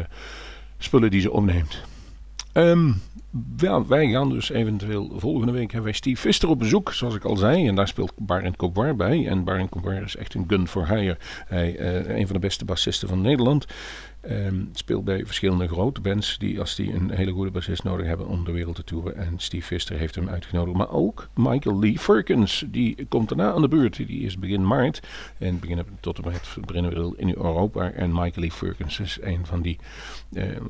spullen 0.78 1.12
die 1.12 1.22
ze 1.22 1.32
opneemt. 1.32 1.82
Ehm, 2.52 2.92
ja, 3.58 3.86
wij 3.86 4.10
gaan 4.10 4.30
dus 4.30 4.50
eventueel 4.50 5.12
volgende 5.16 5.52
week 5.52 5.72
hebben 5.72 5.84
wij 5.84 5.94
Steve 5.94 6.22
Vister 6.22 6.50
op 6.50 6.60
bezoek, 6.60 6.94
zoals 6.94 7.16
ik 7.16 7.24
al 7.24 7.38
zei. 7.38 7.68
En 7.68 7.76
daar 7.76 7.88
speelt 7.88 8.14
Barend 8.18 8.56
Cobar 8.56 8.96
bij. 8.96 9.28
En 9.28 9.44
Barend 9.44 9.70
Cobar 9.70 10.04
is 10.04 10.16
echt 10.16 10.34
een 10.34 10.46
gun 10.48 10.68
for 10.68 10.88
hire. 10.88 11.18
Hij 11.46 11.76
eh 11.78 12.18
een 12.18 12.26
van 12.26 12.36
de 12.36 12.42
beste 12.42 12.66
bassisten 12.66 13.08
van 13.08 13.22
Nederland. 13.22 13.66
Ehm, 14.22 14.64
speelt 14.74 15.04
bij 15.04 15.26
verschillende 15.26 15.68
grote 15.68 16.02
bands 16.02 16.38
die 16.38 16.60
als 16.60 16.76
die 16.76 16.94
een 16.94 17.10
hele 17.10 17.32
goede 17.32 17.52
bassist 17.52 17.84
nodig 17.84 18.06
hebben 18.06 18.28
om 18.28 18.46
de 18.46 18.52
wereld 18.52 18.76
te 18.76 18.84
toeren. 18.84 19.16
En 19.16 19.34
Steve 19.38 19.66
Vister 19.66 19.98
heeft 19.98 20.16
hem 20.16 20.30
uitgenodigd. 20.30 20.78
Maar 20.78 20.92
ook 20.92 21.30
Michael 21.36 21.80
Lee 21.80 22.00
Firkins, 22.00 22.66
die 22.68 23.06
komt 23.10 23.30
daarna 23.30 23.52
aan 23.52 23.62
de 23.62 23.68
beurt. 23.68 23.96
Die 23.96 24.22
is 24.22 24.40
begin 24.40 24.68
maart 24.68 25.00
en 25.38 25.60
beginnen 25.60 25.86
tot 26.00 26.18
en 26.18 26.32
met 26.32 26.66
begin 26.66 26.86
april 26.86 27.14
in 27.18 27.28
Europa. 27.28 27.92
En 27.92 28.10
Michael 28.10 28.32
Lee 28.36 28.52
Firkins 28.52 29.00
is 29.00 29.18
een 29.22 29.46
van 29.46 29.62
die, 29.62 29.78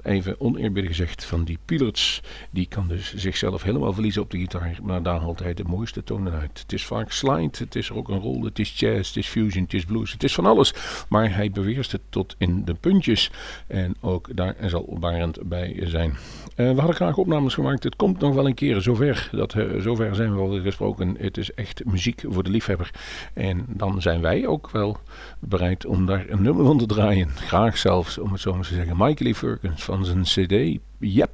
even 0.04 0.40
oneerbiedig 0.40 0.92
gezegd, 0.92 1.26
van 1.26 1.44
die 1.44 1.58
pilots. 1.66 2.22
Die 2.50 2.68
kan 2.68 2.88
dus 2.88 3.14
zichzelf 3.16 3.64
helemaal 3.64 3.94
verliezen 3.94 4.22
op 4.22 4.32
de 4.32 4.38
gitaar, 4.38 4.78
maar 4.84 5.04
daar 5.04 5.20
haalt 5.20 5.40
hij 5.40 5.54
de 5.54 5.64
mooiste 5.64 6.04
tonen 6.04 6.34
uit. 6.34 6.60
Het 6.60 6.74
is 6.74 6.86
vaak 6.86 7.12
slide, 7.12 7.58
het 7.58 7.76
is 7.76 7.90
rock 7.90 8.10
and 8.10 8.24
roll, 8.24 8.44
het 8.44 8.60
is 8.60 8.80
jazz, 8.80 9.08
het 9.08 9.18
is 9.18 9.28
fusion, 9.28 9.64
het 9.64 9.74
is 9.74 9.86
blues, 9.86 10.12
het 10.12 10.24
is 10.24 10.34
van 10.34 10.46
alles. 10.46 10.74
Maar 11.10 11.36
hij 11.36 11.52
beweert 11.52 11.92
het 11.92 12.02
tot 12.10 12.36
in 12.38 12.66
de 12.66 12.74
puntjes. 12.74 13.32
En 13.68 13.96
ook 14.02 14.36
daar 14.36 14.56
zal 14.66 14.98
Barend 15.00 15.40
bij 15.44 15.80
zijn. 15.84 16.18
Eh, 16.56 16.70
we 16.70 16.78
hadden 16.78 16.96
graag 16.96 17.18
opnames 17.18 17.54
gemaakt. 17.54 17.84
Het 17.84 17.96
komt 17.96 18.20
nog 18.20 18.34
wel 18.34 18.48
een 18.48 18.54
keer 18.54 18.82
zover. 18.82 19.30
Dat, 19.32 19.54
eh, 19.54 19.80
zover 19.80 20.16
zijn 20.16 20.36
we 20.36 20.42
al 20.42 20.62
gesproken. 20.62 21.16
Het 21.20 21.38
is 21.38 21.54
echt 21.54 21.86
muziek 21.86 22.24
voor 22.28 22.44
de 22.44 22.50
liefhebber. 22.50 22.92
En 23.34 23.66
dan 23.68 24.02
zijn 24.02 24.22
wij 24.22 24.48
ook 24.48 24.70
wel 24.72 24.98
bereid 25.40 25.86
om 25.86 26.06
daar 26.06 26.26
een 26.28 26.42
nummer 26.42 26.66
van 26.66 26.78
te 26.78 26.86
draaien. 26.86 27.30
Graag 27.30 27.78
zelfs, 27.78 28.18
om 28.18 28.32
het 28.32 28.42
zo 28.42 28.54
maar 28.54 28.64
te 28.64 28.74
zeggen. 28.74 28.98
Michael 28.98 29.16
Lee 29.18 29.36
Van 29.76 30.06
zijn 30.06 30.22
cd. 30.24 30.80
Yep, 31.00 31.32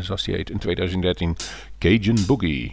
zoals 0.00 0.24
die 0.24 0.34
heet 0.34 0.50
in 0.50 0.58
2013. 0.58 1.36
Cajun 1.78 2.26
Boogie. 2.26 2.72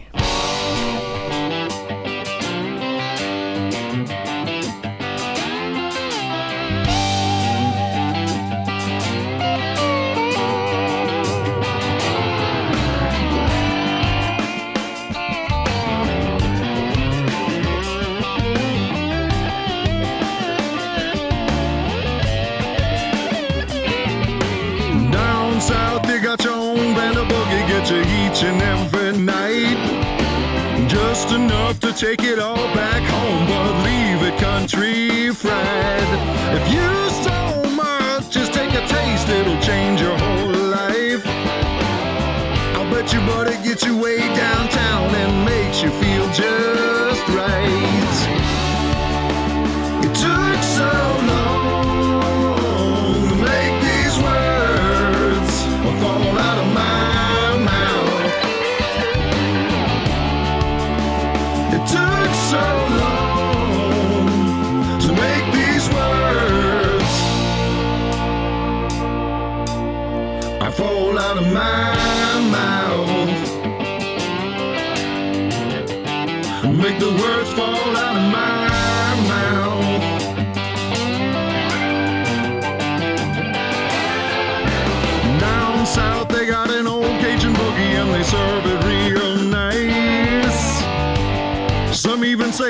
Take 32.16 32.28
it 32.28 32.38
all 32.38 32.56
back 32.74 33.02
home, 33.04 33.46
but 33.46 33.84
leave 33.84 34.22
it 34.22 34.38
country 34.38 35.32
fried. 35.32 35.71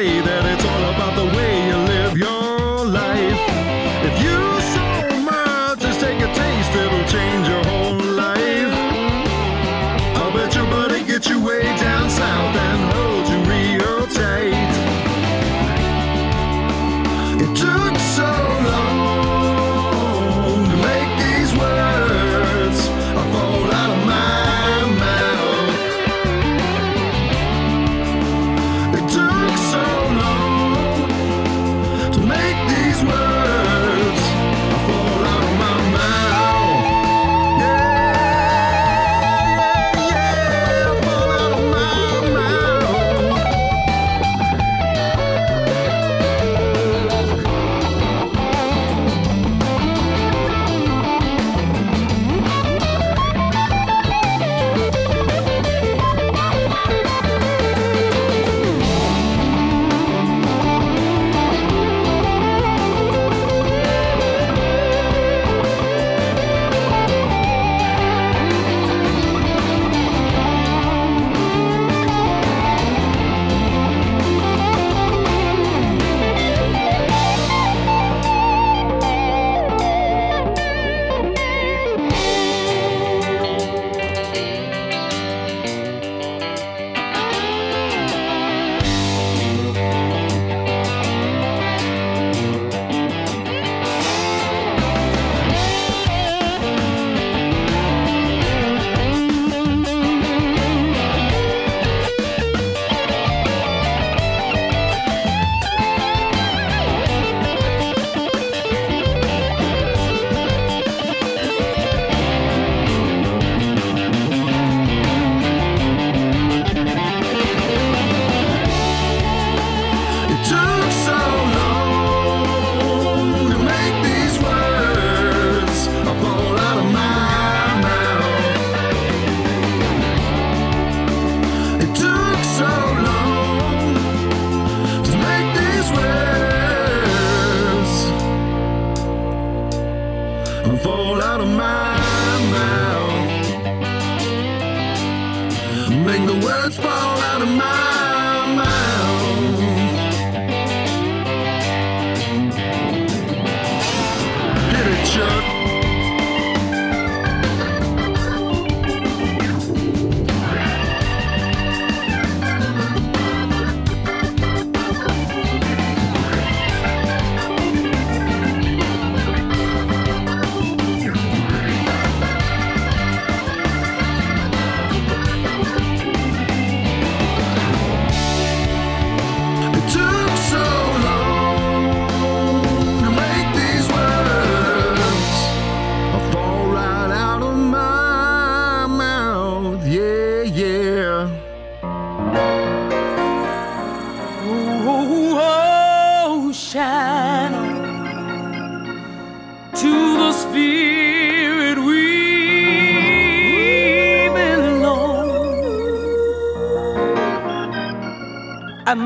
see 0.02 0.20
that 0.20 0.41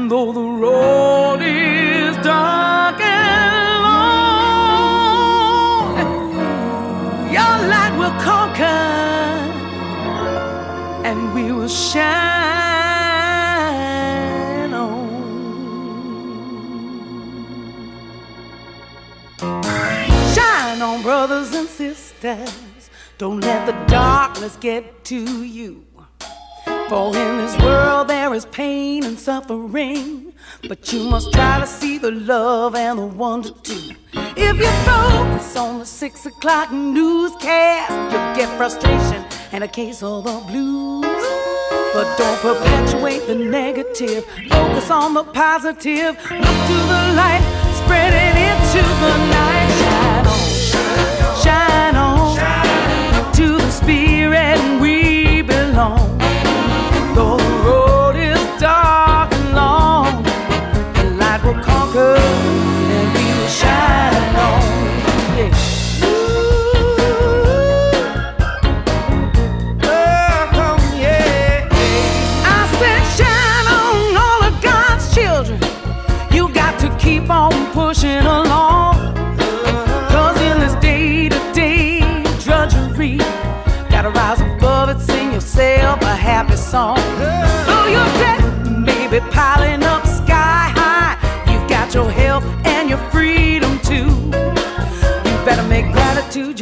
Though 0.09 0.33
the 0.33 0.41
road 0.41 1.41
is 1.43 2.17
dark 2.19 3.01
and 3.01 3.83
long, 3.83 4.47
your 7.33 7.57
light 7.69 7.93
will 7.99 8.15
conquer 8.23 8.87
and 11.05 11.35
we 11.35 11.51
will 11.51 11.67
shine 11.67 12.05
on. 14.73 15.09
Shine 20.35 20.83
on, 20.83 21.03
brothers 21.03 21.53
and 21.53 21.69
sisters. 21.69 22.91
Don't 23.19 23.41
let 23.41 23.67
the 23.67 23.73
darkness 23.93 24.57
get 24.61 25.05
to 25.07 25.43
you. 25.43 25.86
For 26.89 27.09
in 27.17 27.39
this 27.39 27.59
world 27.63 28.07
there 28.07 28.33
is 28.33 28.47
pain 28.47 29.05
and 29.05 29.19
suffering. 29.19 30.33
But 30.69 30.93
you 30.93 31.03
must 31.11 31.33
try 31.33 31.59
to 31.59 31.67
see 31.67 31.99
the 31.99 32.13
love 32.13 32.77
and 32.77 32.99
the 33.01 33.07
wonder 33.07 33.51
too. 33.65 33.91
If 34.37 34.57
you 34.59 34.71
focus 34.85 35.57
on 35.57 35.81
the 35.81 35.85
six 35.85 36.27
o'clock 36.27 36.71
newscast, 36.71 37.91
you'll 37.91 38.37
get 38.37 38.57
frustration 38.57 39.25
and 39.51 39.65
a 39.65 39.69
case 39.69 40.01
of 40.05 40.25
the 40.25 40.39
blues. 40.47 41.05
But 41.93 42.17
don't 42.19 42.39
perpetuate 42.41 43.27
the 43.27 43.35
negative. 43.35 44.25
Focus 44.49 44.89
on 44.89 45.15
the 45.15 45.25
positive. 45.25 46.15
Look 46.15 46.59
to 46.71 46.79
the 46.93 47.03
light, 47.17 47.43
spread 47.83 48.13
it 48.15 48.37
into 48.49 48.83
the 49.03 49.15
night. 49.35 49.71
Shine 49.83 50.27
on, 50.27 51.37
shine 51.43 51.97
on, 51.97 52.37
shine 52.37 53.25
on. 53.25 53.33
to 53.33 53.57
the 53.57 53.71
spirit 53.73 54.81
we 54.81 55.43
belong. 55.43 56.16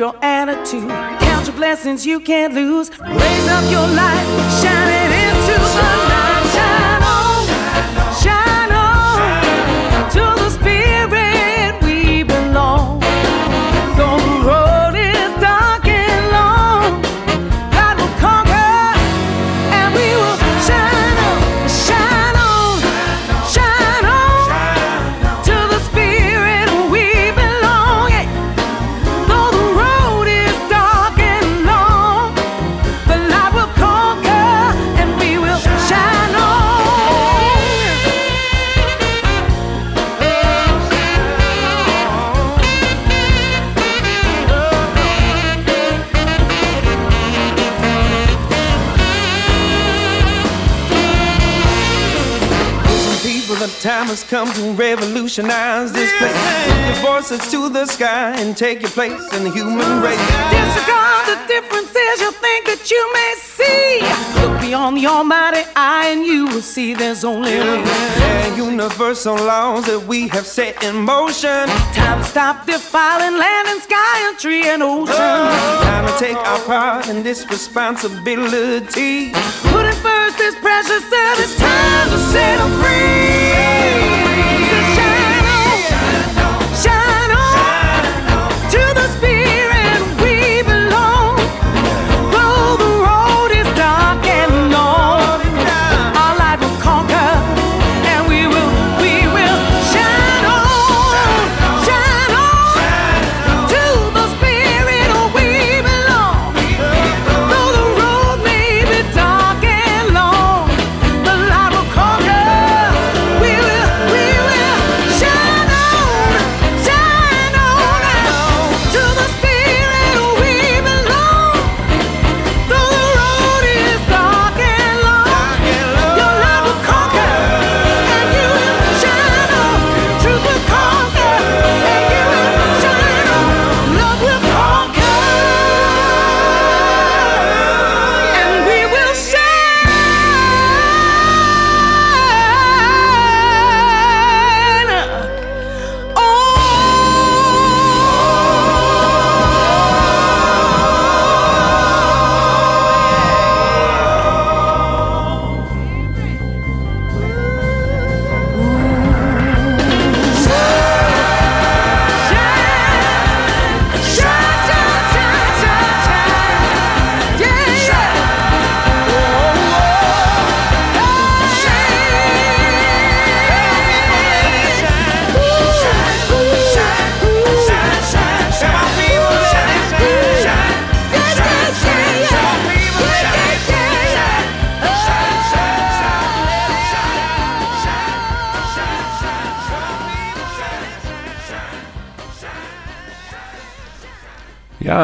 Your 0.04 0.14
attitude. 0.22 0.86
Count 1.26 1.46
your 1.46 1.56
blessings 1.56 2.04
you 2.04 2.20
can't 2.20 2.52
lose. 2.52 2.90
Raise 3.00 3.48
up 3.56 3.64
your 3.70 3.88
light, 4.00 4.26
shine 4.60 4.90
it 5.00 5.12
into 5.24 5.56
the 5.76 5.86
night. 6.12 6.44
Shine 6.54 7.04
on, 7.16 7.42
shine 8.24 8.72
on, 8.84 10.10
to 10.14 10.24
the 10.42 10.50
time 54.04 54.10
has 54.10 54.24
come 54.24 54.52
to 54.52 54.72
revolutionize 54.72 55.92
this 55.92 56.12
place. 56.18 56.32
Lift 56.32 56.86
your 56.86 57.12
voices 57.12 57.50
to 57.50 57.68
the 57.68 57.86
sky 57.86 58.34
and 58.36 58.56
take 58.56 58.82
your 58.82 58.90
place 58.90 59.22
in 59.34 59.44
the 59.44 59.50
human 59.50 60.02
race. 60.02 60.18
Disregard 60.50 61.23
that 62.74 62.90
you 62.90 63.02
may 63.12 63.34
see. 63.38 64.02
Look 64.40 64.60
beyond 64.60 64.96
the 64.96 65.06
almighty 65.06 65.62
eye, 65.76 66.08
and 66.08 66.24
you 66.26 66.46
will 66.46 66.62
see 66.62 66.94
there's 66.94 67.24
only. 67.24 67.52
Yeah, 67.52 68.56
universal 68.56 69.36
laws 69.36 69.86
that 69.86 70.00
we 70.06 70.28
have 70.28 70.46
set 70.46 70.82
in 70.82 70.96
motion. 70.96 71.68
Time 71.94 72.18
to 72.18 72.24
stop 72.24 72.66
defiling 72.66 73.38
land 73.38 73.68
and 73.68 73.80
sky 73.80 74.28
and 74.28 74.38
tree 74.38 74.66
and 74.66 74.82
ocean. 74.82 75.14
Oh, 75.16 75.80
time 75.84 76.06
to 76.06 76.14
take 76.18 76.36
our 76.36 76.60
part 76.66 77.08
in 77.08 77.22
this 77.22 77.48
responsibility. 77.48 79.30
Putting 79.70 79.98
first 80.02 80.38
this 80.38 80.56
precious 80.58 81.04
service, 81.08 81.56
time 81.56 82.08
to 82.10 82.18
set 82.32 82.58
free. 82.80 83.54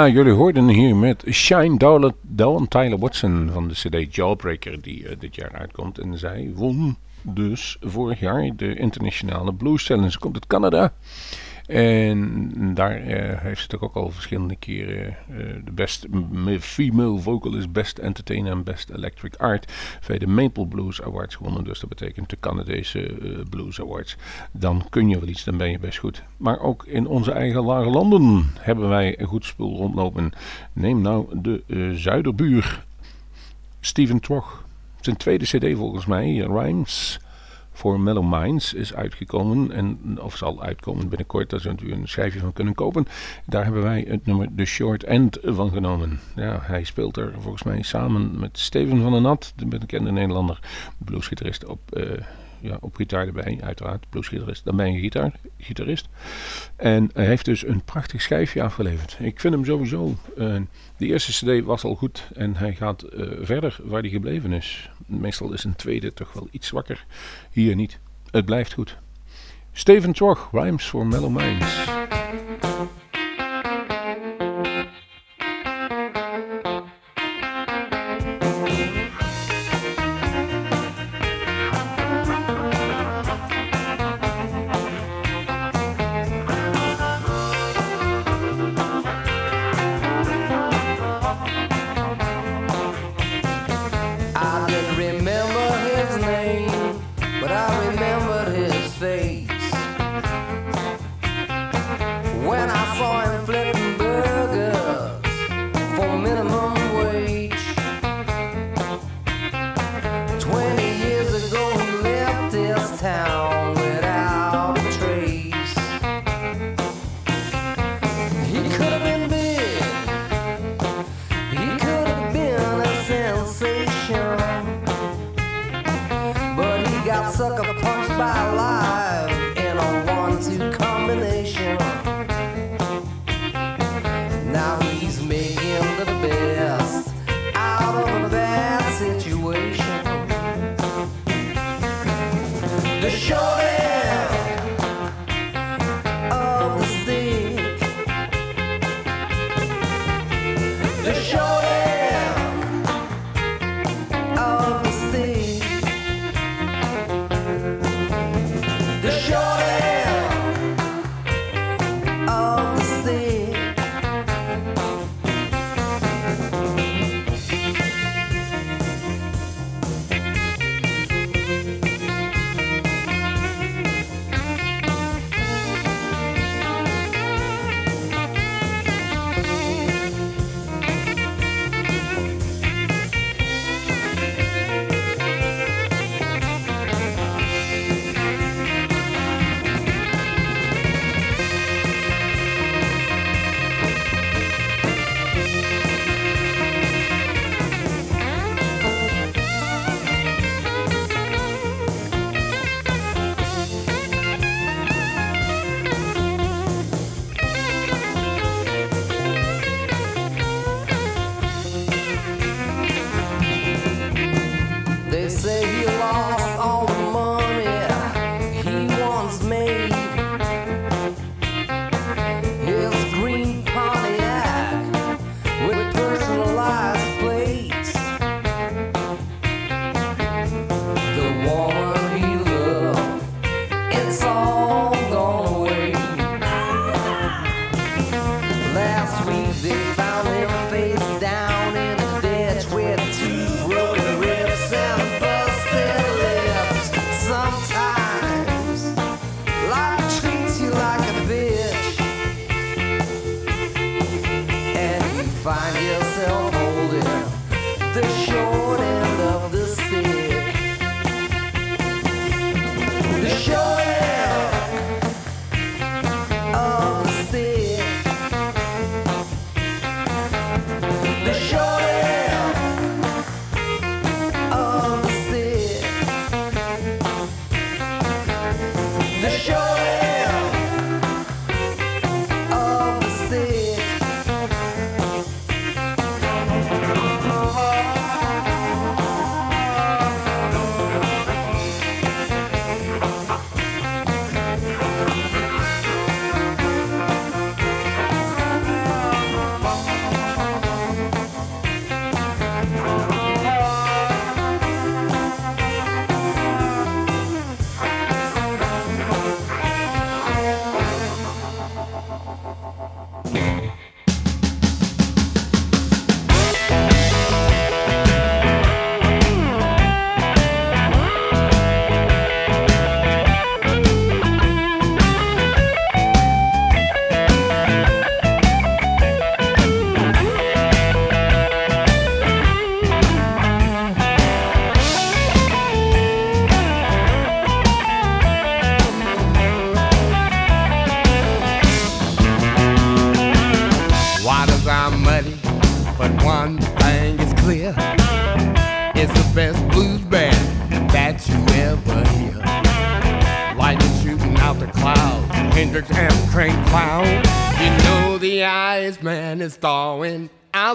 Ja, 0.01 0.09
jullie 0.09 0.33
hoorden 0.33 0.69
hier 0.69 0.97
met 0.97 1.25
Shine 1.31 1.77
Dawn, 1.77 2.13
Dawn 2.23 2.67
Tyler 2.69 2.99
Watson 2.99 3.51
van 3.53 3.69
de 3.69 3.75
CD 3.75 4.15
Jawbreaker 4.15 4.83
die 4.83 5.09
eh, 5.09 5.17
dit 5.19 5.35
jaar 5.35 5.53
uitkomt. 5.53 5.99
En 5.99 6.19
zij 6.19 6.51
won 6.55 6.97
dus 7.23 7.77
vorig 7.81 8.21
jaar 8.21 8.51
de 8.57 8.75
internationale 8.75 9.55
Blues 9.55 9.87
Challenge. 9.87 10.11
Ze 10.11 10.19
komt 10.19 10.35
uit 10.35 10.47
Canada. 10.47 10.93
En 11.71 12.75
daar 12.75 12.97
eh, 12.97 13.41
heeft 13.41 13.61
ze 13.61 13.67
toch 13.67 13.83
ook 13.83 13.95
al 13.95 14.11
verschillende 14.11 14.57
keren 14.57 15.07
eh, 15.07 15.37
de 15.65 15.73
best 15.73 16.07
female 16.61 17.19
vocalist, 17.19 17.73
best 17.73 17.99
entertainer 17.99 18.53
en 18.53 18.63
best 18.63 18.91
electric 18.91 19.37
art 19.37 19.73
bij 20.07 20.19
de 20.19 20.27
Maple 20.27 20.67
Blues 20.67 21.03
Awards 21.03 21.35
gewonnen. 21.35 21.65
Dus 21.65 21.81
dat 21.81 21.89
betekent 21.89 22.31
de 22.31 22.37
Canadese 22.41 23.07
eh, 23.07 23.39
Blues 23.51 23.81
Awards. 23.81 24.17
Dan 24.53 24.87
kun 24.89 25.09
je 25.09 25.19
wel 25.19 25.29
iets, 25.29 25.45
dan 25.45 25.57
ben 25.57 25.71
je 25.71 25.79
best 25.79 25.99
goed. 25.99 26.23
Maar 26.37 26.61
ook 26.61 26.85
in 26.87 27.07
onze 27.07 27.33
eigen 27.33 27.63
lage 27.63 27.91
landen 27.91 28.51
hebben 28.59 28.89
wij 28.89 29.21
een 29.21 29.27
goed 29.27 29.45
spul 29.45 29.77
rondlopen. 29.77 30.33
Neem 30.73 31.01
nou 31.01 31.41
de 31.41 31.93
zuiderbuur 31.95 32.85
Steven 33.81 34.21
Trog. 34.21 34.65
Zijn 35.01 35.17
tweede 35.17 35.45
cd 35.45 35.77
volgens 35.77 36.07
mij, 36.07 36.37
Rhymes 36.37 37.21
voor 37.81 38.01
Mellow 38.01 38.41
Minds 38.41 38.75
is 38.75 38.95
uitgekomen 38.95 39.73
en 39.73 40.19
of 40.23 40.37
zal 40.37 40.63
uitkomen 40.63 41.09
binnenkort. 41.09 41.51
Daar 41.51 41.61
zult 41.61 41.83
u 41.83 41.93
een 41.93 42.09
schijfje 42.09 42.41
van 42.41 42.53
kunnen 42.53 42.75
kopen. 42.75 43.07
Daar 43.47 43.65
hebben 43.65 43.83
wij 43.83 44.05
het 44.09 44.27
nummer 44.27 44.49
The 44.57 44.65
Short 44.65 45.05
End 45.05 45.39
van 45.43 45.71
genomen. 45.71 46.21
Ja, 46.37 46.59
hij 46.63 46.85
speelt 46.85 47.17
er 47.17 47.33
volgens 47.39 47.63
mij 47.63 47.83
samen 47.83 48.41
met 48.41 48.59
Steven 48.59 49.03
van 49.03 49.13
der 49.13 49.21
Nat, 49.21 49.53
de 49.57 49.67
bekende 49.67 50.13
Nederlander, 50.13 50.59
bluesgitarist 50.99 51.65
op, 51.65 51.93
eh, 51.93 52.03
ja, 52.61 52.77
op 52.81 52.97
gitaar 52.97 53.27
erbij, 53.27 53.59
uiteraard. 53.63 54.07
Bluesgitarist, 54.11 54.65
dan 54.65 54.77
ben 54.77 54.93
je 54.93 55.01
gitaar, 55.01 55.33
gitarist. 55.59 56.09
En 56.77 57.11
hij 57.13 57.27
heeft 57.27 57.45
dus 57.45 57.67
een 57.67 57.85
prachtig 57.85 58.23
schijfje 58.23 58.63
afgeleverd. 58.63 59.17
Ik 59.21 59.41
vind 59.41 59.55
hem 59.55 59.65
sowieso. 59.65 60.15
eh, 60.37 60.57
de 60.97 61.07
eerste 61.07 61.33
CD 61.33 61.65
was 61.65 61.85
al 61.85 61.95
goed 61.95 62.31
en 62.35 62.57
hij 62.57 62.75
gaat 62.75 63.03
eh, 63.03 63.29
verder 63.41 63.79
waar 63.83 64.01
hij 64.01 64.11
gebleven 64.11 64.53
is. 64.53 64.91
Meestal 65.07 65.53
is 65.53 65.65
een 65.65 65.77
tweede 65.77 66.13
toch 66.13 66.33
wel 66.33 66.49
iets 66.51 66.67
zwakker. 66.67 67.05
Hier 67.51 67.75
niet. 67.75 67.99
Het 68.31 68.45
blijft 68.45 68.73
goed. 68.73 68.97
Steven 69.73 70.13
Trog, 70.13 70.49
Rhymes 70.53 70.85
for 70.85 71.07
Mellow 71.07 71.37
Minds. 71.37 71.89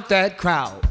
out 0.05 0.09
that 0.09 0.37
crowd. 0.37 0.84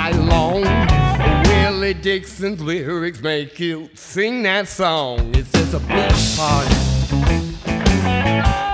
night 0.00 0.16
long. 0.16 0.62
Willie 1.44 1.94
Dixon's 1.94 2.60
lyrics 2.60 3.20
make 3.20 3.60
you 3.60 3.90
sing 3.94 4.42
that 4.44 4.66
song. 4.68 5.34
It's 5.34 5.50
just 5.52 5.74
a 5.74 5.78
blues 5.78 6.36
party, 6.38 6.74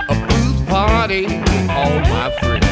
a 0.09 0.15
blues 0.27 0.61
party, 0.69 1.25
all 1.77 1.99
my 2.15 2.31
friends. 2.39 2.65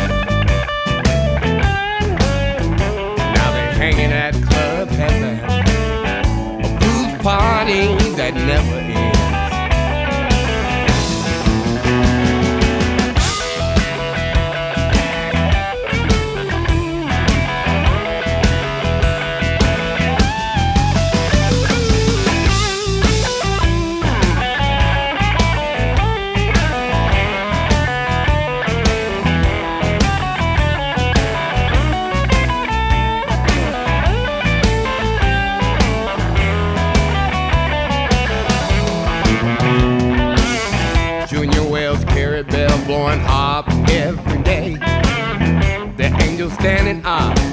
Now 3.36 3.52
they're 3.56 3.74
hanging 3.74 4.14
at 4.26 4.34
Club 4.48 4.88
Heaven, 4.90 5.36
a 6.64 6.70
blues 6.80 7.22
party 7.22 7.84
that 8.16 8.34
never. 8.36 8.65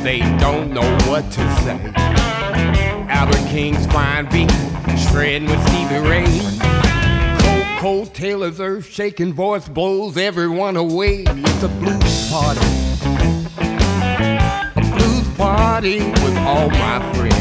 They 0.02 0.18
don't 0.38 0.72
know 0.72 0.98
what 1.08 1.24
to 1.30 1.56
say. 1.62 1.78
Albert 3.08 3.48
King's 3.48 3.86
fine 3.86 4.28
beat, 4.30 4.50
shredding 4.98 5.48
with 5.48 5.62
Stevie 5.68 5.98
Ray. 5.98 6.40
Cold, 7.38 7.78
cold 7.78 8.14
Taylor's 8.14 8.60
earth 8.60 8.86
shaking 8.86 9.32
voice 9.32 9.68
blows 9.68 10.16
everyone 10.16 10.76
away. 10.76 11.24
It's 11.28 11.62
a 11.62 11.68
blues 11.68 12.30
party. 12.30 12.60
A 14.74 14.80
blues 14.96 15.28
party 15.36 15.98
with 15.98 16.36
all 16.38 16.68
my 16.70 17.12
friends. 17.14 17.38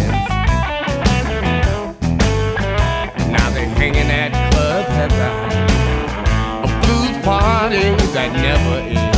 Now 3.32 3.50
they're 3.50 3.66
hanging 3.70 4.12
at 4.12 4.32
Club 4.54 4.86
Heaven. 4.86 5.34
A 6.64 6.68
blues 6.86 7.26
party 7.26 7.96
that 8.14 8.32
never 8.34 8.88
ends. 8.88 9.11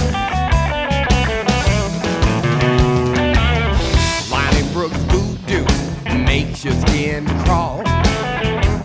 Your 6.64 6.74
skin 6.88 7.26
crawl. 7.44 7.82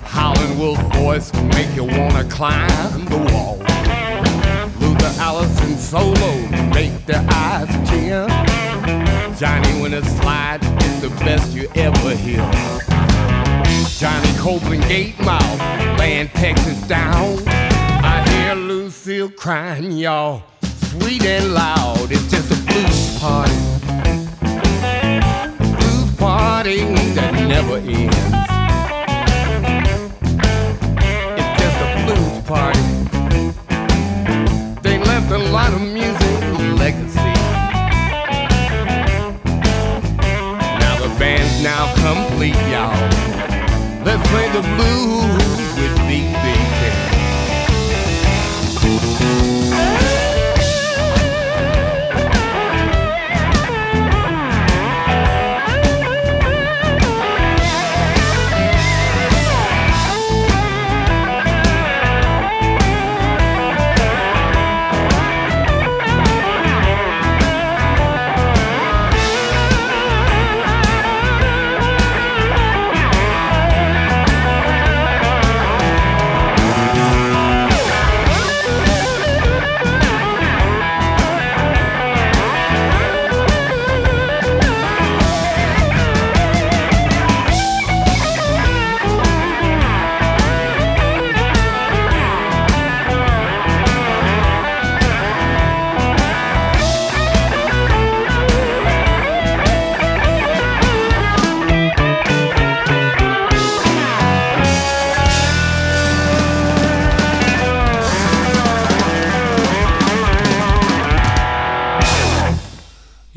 Howlin' 0.02 0.58
Wolf 0.58 0.78
voice 0.96 1.32
will 1.32 1.44
make 1.44 1.72
you 1.76 1.84
wanna 1.84 2.24
climb 2.24 3.04
the 3.04 3.18
wall. 3.32 3.58
Luther 4.80 5.12
Allison 5.20 5.76
solo 5.76 6.48
make 6.74 7.06
their 7.06 7.24
eyes 7.30 7.68
tear. 7.88 8.26
Johnny 9.36 9.80
Winter 9.80 10.04
slide 10.04 10.60
is 10.82 11.00
the 11.02 11.10
best 11.24 11.52
you 11.52 11.70
ever 11.76 12.16
hear. 12.16 12.44
Johnny 13.98 14.32
Copeland 14.38 14.82
gate 14.88 15.18
mouth 15.20 15.98
laying 15.98 16.28
Texas 16.28 16.80
down. 16.88 17.38
I 17.46 18.28
hear 18.28 18.54
Lucille 18.56 19.30
crying, 19.30 19.92
y'all, 19.92 20.42
sweet 20.90 21.24
and 21.24 21.54
loud. 21.54 22.10
It's 22.10 22.28
just 22.28 22.50
a 22.50 22.56
blues 22.64 23.18
party 23.20 23.77
party 26.58 26.80
that 27.14 27.32
never 27.46 27.76
ends. 27.76 28.16
It's 31.38 31.52
just 31.62 31.78
a 31.86 31.88
blues 32.04 32.38
party. 32.50 32.86
They 34.82 34.98
left 34.98 35.30
a 35.30 35.38
lot 35.38 35.72
of 35.72 35.80
music 35.80 36.34
legacy. 36.82 37.34
Now 40.82 40.94
the 40.98 41.10
band's 41.20 41.62
now 41.62 41.84
complete, 42.06 42.58
y'all. 42.72 42.98
Let's 44.04 44.24
play 44.32 44.48
the 44.58 44.62
blues 44.74 45.44
with 45.78 45.94
Big 46.08 46.26
Big 46.42 46.77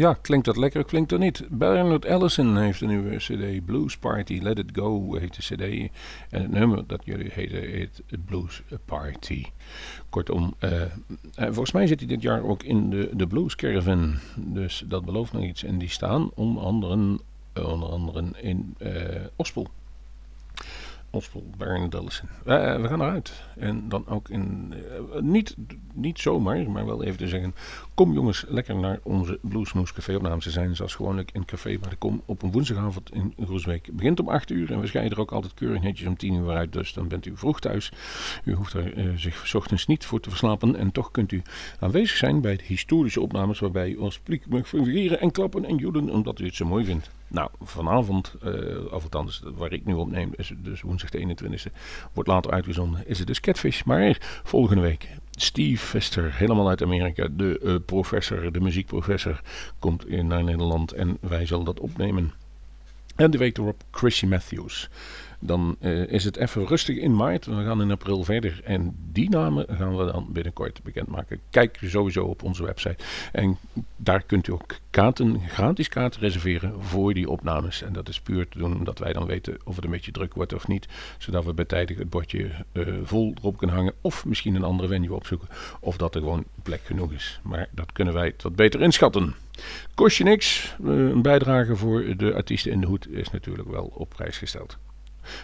Ja, 0.02 0.14
klinkt 0.14 0.46
dat 0.46 0.58
lekker, 0.58 0.84
klinkt 0.84 1.10
dat 1.10 1.20
niet. 1.20 1.44
Bernard 1.50 2.06
Allison 2.06 2.58
heeft 2.58 2.82
een 2.82 2.88
nieuwe 2.88 3.16
cd, 3.16 3.66
Blues 3.66 3.98
Party, 3.98 4.40
Let 4.42 4.60
It 4.60 4.70
Go 4.74 5.16
heet 5.16 5.36
de 5.36 5.42
cd. 5.42 5.92
En 6.30 6.42
het 6.42 6.52
nummer 6.52 6.88
dat 6.88 7.02
jullie 7.06 7.32
heten 7.34 7.62
heet 7.62 8.02
Blues 8.26 8.62
Party. 8.86 9.46
Kortom, 10.10 10.54
eh, 10.60 10.82
eh, 10.82 10.90
volgens 11.36 11.72
mij 11.72 11.88
zit 11.88 12.00
hij 12.00 12.08
dit 12.08 12.22
jaar 12.22 12.44
ook 12.44 12.64
in 12.64 12.90
de, 12.90 13.10
de 13.14 13.28
Blues 13.28 13.56
Caravan. 13.56 14.16
Dus 14.36 14.84
dat 14.88 15.06
belooft 15.06 15.34
nog 15.34 15.44
iets. 15.44 15.64
En 15.64 15.78
die 15.78 15.90
staan 15.90 16.32
onder 16.34 16.64
andere, 16.64 17.20
eh, 17.54 17.72
onder 17.72 17.90
andere 17.90 18.24
in 18.42 18.78
Ospel. 19.36 19.68
Ospel, 21.14 21.44
Bernard 21.58 21.96
Allison. 21.96 22.30
Eh, 22.46 22.82
we 22.82 22.88
gaan 22.88 23.02
eruit. 23.02 23.44
En 23.58 23.90
dan 23.90 24.08
ook 24.08 24.30
in, 24.30 24.74
eh, 24.74 25.22
niet, 25.22 25.56
niet 25.94 26.20
zomaar, 26.20 26.70
maar 26.70 26.86
wel 26.86 27.04
even 27.04 27.18
te 27.18 27.28
zeggen. 27.28 27.56
Kom 27.94 28.14
jongens, 28.14 28.46
lekker 28.48 28.76
naar 28.76 29.00
onze 29.04 29.40
Bluesmoes 29.42 29.94
Café 29.94 30.16
opnames. 30.16 30.44
Ze 30.44 30.52
zijn 30.52 30.76
zoals 30.76 30.96
gewoonlijk 30.96 31.30
in 31.34 31.46
café 31.46 31.80
waar 31.80 31.92
ik 31.92 32.00
kom 32.00 32.22
op 32.26 32.42
een 32.42 32.52
woensdagavond 32.52 33.14
in 33.14 33.34
Groesbeek. 33.46 33.90
Begint 33.94 34.20
om 34.20 34.30
8 34.30 34.50
uur 34.50 34.72
en 34.72 34.80
we 34.80 34.88
scheiden 34.88 35.14
er 35.16 35.22
ook 35.24 35.32
altijd 35.32 35.54
keurig 35.54 35.82
netjes 35.82 36.08
om 36.08 36.18
10 36.18 36.34
uur 36.34 36.50
uit. 36.50 36.74
Dus 36.74 36.94
dan 36.94 37.08
bent 37.08 37.26
u 37.26 37.38
vroeg 37.38 37.60
thuis. 37.60 37.92
U 38.44 38.54
hoeft 38.54 38.74
er 38.74 38.94
eh, 38.94 39.06
zich 39.16 39.48
's 39.48 39.54
ochtends 39.54 39.88
niet 39.88 40.06
voor 40.06 40.20
te 40.20 40.30
verslapen. 40.30 40.76
En 40.76 40.92
toch 40.92 41.12
kunt 41.12 41.32
u 41.32 41.42
aanwezig 41.80 42.18
zijn 42.18 42.42
bij 42.42 42.56
de 42.56 42.64
historische 42.64 43.22
opnames 43.22 43.60
waarbij 43.60 43.90
u 43.90 44.00
als 44.00 44.20
publiek 44.20 44.48
mag 44.48 44.68
fungeren 44.68 45.20
en 45.20 45.32
klappen 45.32 45.66
en 45.66 45.76
joelen 45.76 46.10
omdat 46.10 46.40
u 46.40 46.46
het 46.46 46.56
zo 46.56 46.66
mooi 46.66 46.86
vindt. 46.86 47.10
Nou, 47.32 47.50
vanavond, 47.62 48.34
eh 48.42 48.94
of 48.94 49.04
althans 49.04 49.42
waar 49.56 49.72
ik 49.72 49.86
nu 49.86 49.94
opneem, 49.94 50.32
is 50.36 50.50
het 50.50 50.64
dus 50.64 50.82
woensdag 50.82 51.10
de 51.10 51.36
21e, 51.44 51.72
wordt 52.14 52.30
later 52.30 52.52
uitgezonden, 52.52 53.08
is 53.08 53.18
het 53.18 53.28
dus 53.28 53.40
Catfish. 53.40 53.84
Maar 53.84 54.18
volgende 54.44 54.82
week, 54.82 55.10
Steve 55.32 55.86
Vester, 55.86 56.34
helemaal 56.34 56.70
uit 56.70 56.82
Amerika, 56.82 57.28
de 57.32 57.60
eh, 57.60 57.76
professor, 57.86 58.52
de 58.52 58.60
muziekprofessor, 58.60 59.42
komt 59.80 60.08
in 60.08 60.28
naar 60.28 60.44
Nederland 60.44 60.92
en 60.92 61.18
wij 61.22 61.46
zullen 61.46 61.66
dat 61.66 61.80
opnemen. 61.80 62.34
En 63.16 63.32
de 63.32 63.38
week 63.38 63.58
erop 63.58 63.84
Chrissy 63.92 64.26
Matthews. 64.26 64.90
Dan 65.44 65.76
eh, 65.80 66.08
is 66.08 66.24
het 66.24 66.38
even 66.38 66.66
rustig 66.66 66.98
in 66.98 67.16
maart. 67.16 67.46
We 67.46 67.64
gaan 67.64 67.82
in 67.82 67.92
april 67.92 68.24
verder. 68.24 68.62
En 68.64 68.96
die 69.12 69.30
namen 69.30 69.66
gaan 69.70 69.98
we 69.98 70.12
dan 70.12 70.28
binnenkort 70.30 70.84
bekendmaken. 70.84 71.40
Kijk 71.50 71.80
sowieso 71.84 72.26
op 72.26 72.44
onze 72.44 72.64
website. 72.64 73.04
En 73.32 73.58
daar 73.96 74.24
kunt 74.24 74.48
u 74.48 74.52
ook 74.52 74.76
kaarten, 74.90 75.42
gratis 75.48 75.90
kaarten 75.90 76.22
reserveren 76.22 76.84
voor 76.84 77.14
die 77.14 77.30
opnames. 77.30 77.82
En 77.82 77.94
dat 77.94 78.10
is 78.10 78.22
puur 78.22 78.48
te 78.48 78.58
doen 78.58 78.78
omdat 78.78 79.00
wij 79.00 79.14
dan 79.14 79.26
weten 79.26 79.58
of 79.64 79.76
het 79.76 79.86
een 79.86 79.92
beetje 79.92 80.12
druk 80.12 80.34
wordt 80.34 80.54
of 80.54 80.68
niet. 80.68 80.88
Zodat 81.18 81.46
we 81.46 81.54
bijtijdig 81.54 81.98
het 81.98 82.10
bordje 82.10 82.50
eh, 82.72 82.88
vol 83.04 83.34
erop 83.38 83.58
kunnen 83.58 83.76
hangen. 83.76 83.94
Of 84.02 84.26
misschien 84.26 84.56
een 84.56 84.64
andere 84.64 84.88
venue 84.88 85.16
opzoeken. 85.16 85.48
Of 85.80 85.98
dat 85.98 86.16
er 86.16 86.22
gewoon 86.22 86.46
plek 86.64 86.82
genoeg 86.84 87.12
is. 87.12 87.40
Maar 87.44 87.68
dat 87.72 87.92
kunnen 87.92 88.14
wij 88.14 88.34
wat 88.42 88.56
beter 88.56 88.82
inschatten. 88.82 89.36
Kost 89.96 90.18
je 90.18 90.24
niks. 90.24 90.76
Eh, 90.84 90.90
een 90.90 91.22
bijdrage 91.22 91.76
voor 91.76 92.18
de 92.18 92.34
artiesten 92.34 92.72
in 92.72 92.82
de 92.82 92.88
hoed 92.88 93.10
is 93.10 93.32
natuurlijk 93.32 93.70
wel 93.70 93.92
op 93.94 94.10
prijs 94.10 94.38
gesteld. 94.38 94.78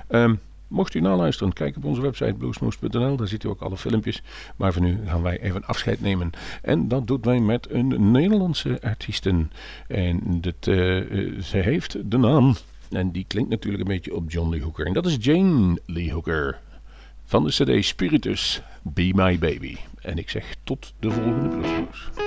Ehm, 0.07 0.35
mocht 0.67 0.93
u 0.93 0.99
naluisteren, 0.99 1.53
kijk 1.53 1.75
op 1.77 1.85
onze 1.85 2.01
website 2.01 2.33
bluesmoose.nl. 2.33 3.15
Daar 3.15 3.27
ziet 3.27 3.43
u 3.43 3.47
ook 3.47 3.61
alle 3.61 3.77
filmpjes. 3.77 4.21
Maar 4.55 4.73
voor 4.73 4.81
nu 4.81 4.99
gaan 5.05 5.21
wij 5.21 5.39
even 5.39 5.65
afscheid 5.65 6.01
nemen. 6.01 6.29
En 6.61 6.87
dat 6.87 7.07
doet 7.07 7.25
wij 7.25 7.39
met 7.39 7.71
een 7.71 8.11
Nederlandse 8.11 8.81
artiesten. 8.81 9.51
En 9.87 10.41
eh, 10.61 10.97
eh, 10.97 11.41
ze 11.41 11.57
heeft 11.57 12.11
de 12.11 12.17
naam. 12.17 12.55
En 12.91 13.11
die 13.11 13.25
klinkt 13.27 13.49
natuurlijk 13.49 13.83
een 13.83 13.95
beetje 13.95 14.15
op 14.15 14.31
John 14.31 14.49
Lee 14.49 14.61
Hooker. 14.61 14.85
En 14.85 14.93
dat 14.93 15.05
is 15.05 15.17
Jane 15.19 15.79
Lee 15.85 16.11
Hooker. 16.11 16.59
Van 17.25 17.43
de 17.43 17.49
cd 17.49 17.85
Spiritus, 17.85 18.61
Be 18.81 19.11
My 19.15 19.39
Baby. 19.39 19.77
En 20.01 20.17
ik 20.17 20.29
zeg 20.29 20.55
tot 20.63 20.93
de 20.99 21.11
volgende 21.11 21.47
Bluesmoose. 21.47 22.26